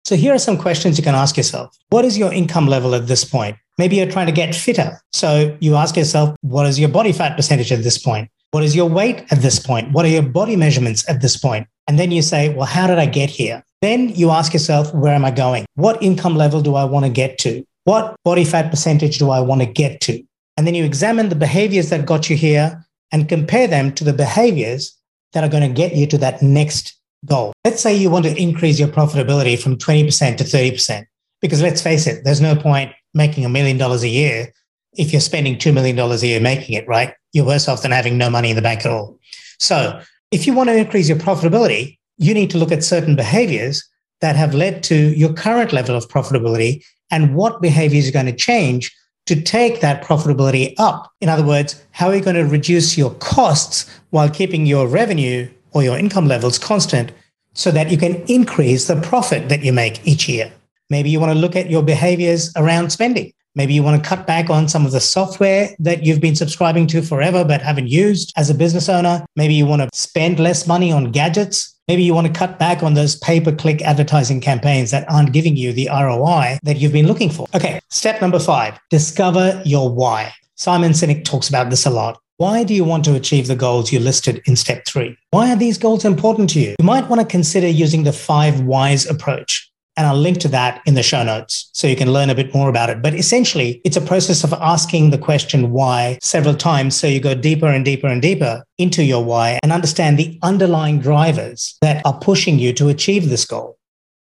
So 0.05 0.17
here 0.17 0.35
are 0.35 0.39
some 0.39 0.59
questions 0.59 0.99
you 0.99 1.05
can 1.05 1.15
ask 1.15 1.37
yourself. 1.37 1.77
What 1.89 2.05
is 2.05 2.19
your 2.19 2.33
income 2.33 2.67
level 2.67 2.95
at 2.95 3.07
this 3.07 3.25
point? 3.25 3.57
Maybe 3.79 3.97
you're 3.97 4.11
trying 4.11 4.27
to 4.27 4.33
get 4.33 4.55
fitter. 4.55 5.01
So 5.13 5.57
you 5.61 5.75
ask 5.77 5.97
yourself, 5.97 6.37
what 6.43 6.67
is 6.67 6.79
your 6.79 6.91
body 6.91 7.13
fat 7.13 7.37
percentage 7.37 7.73
at 7.73 7.83
this 7.83 7.99
point? 7.99 8.31
What 8.51 8.63
is 8.63 8.77
your 8.77 8.89
weight 8.89 9.25
at 9.33 9.41
this 9.41 9.59
point? 9.59 9.93
What 9.93 10.05
are 10.05 10.09
your 10.09 10.23
body 10.23 10.57
measurements 10.57 11.09
at 11.09 11.23
this 11.23 11.37
point? 11.37 11.67
And 11.89 11.99
then 11.99 12.11
you 12.13 12.23
say, 12.23 12.55
well, 12.55 12.67
how 12.67 12.87
did 12.87 12.99
I 12.99 13.07
get 13.07 13.31
here? 13.31 13.65
Then 13.85 14.09
you 14.15 14.31
ask 14.31 14.55
yourself, 14.55 14.95
where 14.95 15.13
am 15.13 15.27
I 15.27 15.31
going? 15.31 15.67
What 15.75 16.03
income 16.03 16.37
level 16.37 16.63
do 16.63 16.75
I 16.75 16.85
want 16.85 17.05
to 17.05 17.11
get 17.11 17.37
to? 17.41 17.63
What 17.85 18.17
body 18.25 18.43
fat 18.43 18.71
percentage 18.71 19.19
do 19.19 19.29
I 19.29 19.41
want 19.41 19.61
to 19.61 19.67
get 19.67 20.01
to? 20.03 20.25
And 20.57 20.67
then 20.67 20.75
you 20.75 20.85
examine 20.85 21.29
the 21.29 21.35
behaviors 21.35 21.91
that 21.91 22.07
got 22.07 22.31
you 22.31 22.37
here 22.37 22.83
and 23.13 23.29
compare 23.29 23.67
them 23.67 23.93
to 23.97 24.03
the 24.03 24.15
behaviors 24.15 24.97
that 25.35 25.45
are 25.45 25.51
going 25.51 25.69
to 25.69 25.83
get 25.83 25.95
you 25.95 26.07
to 26.07 26.17
that 26.17 26.41
next 26.41 26.99
goal. 27.27 27.53
Let's 27.63 27.83
say 27.83 27.95
you 27.95 28.09
want 28.09 28.25
to 28.25 28.35
increase 28.41 28.79
your 28.79 28.89
profitability 28.89 29.63
from 29.63 29.77
20% 29.77 30.39
to 30.39 30.45
30%. 30.45 31.05
Because 31.43 31.61
let's 31.61 31.83
face 31.83 32.07
it, 32.07 32.25
there's 32.25 32.41
no 32.41 32.57
point 32.57 32.91
making 33.13 33.45
a 33.45 33.51
million 33.51 33.77
dollars 33.77 34.03
a 34.03 34.09
year 34.09 34.51
if 34.95 35.13
you're 35.13 35.21
spending 35.21 35.57
$2 35.57 35.75
million 35.75 35.99
a 35.99 36.17
year 36.17 36.41
making 36.41 36.75
it, 36.75 36.89
right? 36.89 37.13
You're 37.35 37.45
worse 37.45 37.69
off 37.69 37.83
than 37.83 37.91
having 37.91 38.17
no 38.17 38.31
money 38.31 38.49
in 38.49 38.57
the 38.57 38.63
bank 38.63 38.87
at 38.87 38.93
all. 38.93 39.19
So 39.59 40.01
if 40.31 40.47
you 40.47 40.55
want 40.55 40.71
to 40.71 40.75
increase 40.75 41.07
your 41.07 41.19
profitability, 41.19 41.99
you 42.19 42.35
need 42.35 42.51
to 42.51 42.59
look 42.59 42.73
at 42.73 42.85
certain 42.85 43.17
behaviors 43.17 43.83
that 44.21 44.37
have 44.37 44.55
led 44.55 44.83
to 44.85 44.95
your 44.95 45.33
current 45.33 45.73
level 45.73 45.97
of 45.97 46.09
profitability 46.09 46.85
and 47.11 47.35
what 47.35 47.61
behaviors 47.61 48.09
are 48.09 48.13
going 48.13 48.27
to 48.27 48.33
change 48.33 48.95
to 49.27 49.41
take 49.41 49.81
that 49.81 50.03
profitability 50.05 50.75
up. 50.79 51.11
In 51.21 51.29
other 51.29 51.45
words, 51.45 51.83
how 51.93 52.09
are 52.09 52.17
you 52.17 52.23
going 52.23 52.37
to 52.37 52.45
reduce 52.45 52.97
your 52.99 53.15
costs 53.15 53.89
while 54.11 54.29
keeping 54.29 54.67
your 54.67 54.87
revenue 54.87 55.49
or 55.73 55.83
your 55.83 55.99
income 55.99 56.29
levels 56.29 56.59
constant 56.59 57.13
so 57.55 57.71
that 57.71 57.91
you 57.91 57.97
can 57.97 58.17
increase 58.29 58.87
the 58.87 59.01
profit 59.01 59.49
that 59.49 59.65
you 59.65 59.73
make 59.73 60.07
each 60.07 60.29
year? 60.29 60.53
Maybe 60.91 61.09
you 61.09 61.21
want 61.21 61.33
to 61.33 61.39
look 61.39 61.57
at 61.57 61.71
your 61.71 61.83
behaviors 61.83 62.53
around 62.57 62.91
spending. 62.91 63.33
Maybe 63.57 63.73
you 63.73 63.85
want 63.85 64.03
to 64.03 64.09
cut 64.09 64.27
back 64.27 64.51
on 64.51 64.69
some 64.69 64.85
of 64.85 64.91
the 64.91 65.01
software 65.01 65.71
that 65.79 66.03
you've 66.03 66.21
been 66.21 66.35
subscribing 66.35 66.89
to 66.89 67.03
forever 67.03 67.45
but 67.45 67.63
haven't 67.63 67.87
used 67.87 68.33
as 68.37 68.51
a 68.51 68.55
business 68.55 68.89
owner. 68.89 69.25
Maybe 69.37 69.55
you 69.55 69.65
want 69.65 69.83
to 69.83 69.89
spend 69.97 70.41
less 70.41 70.67
money 70.67 70.91
on 70.91 71.13
gadgets. 71.13 71.79
Maybe 71.87 72.03
you 72.03 72.15
want 72.15 72.27
to 72.27 72.33
cut 72.33 72.59
back 72.59 72.83
on 72.83 72.95
those 72.95 73.15
pay 73.17 73.41
per 73.41 73.55
click 73.55 73.81
advertising 73.83 74.41
campaigns 74.41 74.91
that 74.91 75.09
aren't 75.09 75.33
giving 75.33 75.57
you 75.57 75.73
the 75.73 75.89
ROI 75.89 76.59
that 76.65 76.79
you've 76.79 76.93
been 76.93 77.07
looking 77.07 77.31
for. 77.31 77.47
Okay, 77.55 77.79
step 77.91 78.21
number 78.21 78.41
five 78.41 78.79
discover 78.91 79.63
your 79.65 79.95
why. 79.95 80.33
Simon 80.57 80.93
Sinek 80.93 81.25
talks 81.25 81.49
about 81.49 81.71
this 81.71 81.87
a 81.87 81.91
lot. 81.91 82.19
Why 82.39 82.65
do 82.65 82.75
you 82.75 82.83
want 82.83 83.05
to 83.05 83.15
achieve 83.15 83.47
the 83.47 83.55
goals 83.55 83.93
you 83.93 84.01
listed 84.01 84.43
in 84.47 84.57
step 84.57 84.85
three? 84.87 85.17
Why 85.31 85.53
are 85.53 85.57
these 85.57 85.79
goals 85.79 86.05
important 86.05 86.51
to 86.51 86.61
you? 86.61 86.75
You 86.81 86.85
might 86.85 87.09
want 87.09 87.21
to 87.21 87.27
consider 87.27 87.69
using 87.69 88.03
the 88.03 88.13
five 88.13 88.63
whys 88.63 89.09
approach. 89.09 89.71
And 89.97 90.07
I'll 90.07 90.17
link 90.17 90.39
to 90.41 90.49
that 90.49 90.83
in 90.87 90.95
the 90.95 91.03
show 91.03 91.23
notes 91.23 91.71
so 91.73 91.87
you 91.87 91.95
can 91.95 92.13
learn 92.13 92.31
a 92.31 92.35
bit 92.35 92.53
more 92.53 92.69
about 92.69 92.91
it. 92.91 93.01
But 93.01 93.15
essentially, 93.15 93.81
it's 93.85 93.97
a 93.97 94.01
process 94.01 94.43
of 94.43 94.53
asking 94.55 95.11
the 95.11 95.19
question 95.19 95.71
why 95.71 96.19
several 96.21 96.55
times. 96.55 96.97
So 96.97 97.07
you 97.07 97.21
go 97.21 97.35
deeper 97.35 97.67
and 97.67 97.85
deeper 97.85 98.09
and 98.09 98.21
deeper 98.21 98.65
into 98.79 99.05
your 99.05 99.25
why 99.25 99.59
and 99.63 99.73
understand 99.73 100.19
the 100.19 100.39
underlying 100.43 100.99
drivers 101.01 101.77
that 101.81 102.05
are 102.05 102.19
pushing 102.19 102.59
you 102.59 102.73
to 102.75 102.89
achieve 102.89 103.29
this 103.29 103.45
goal. 103.45 103.79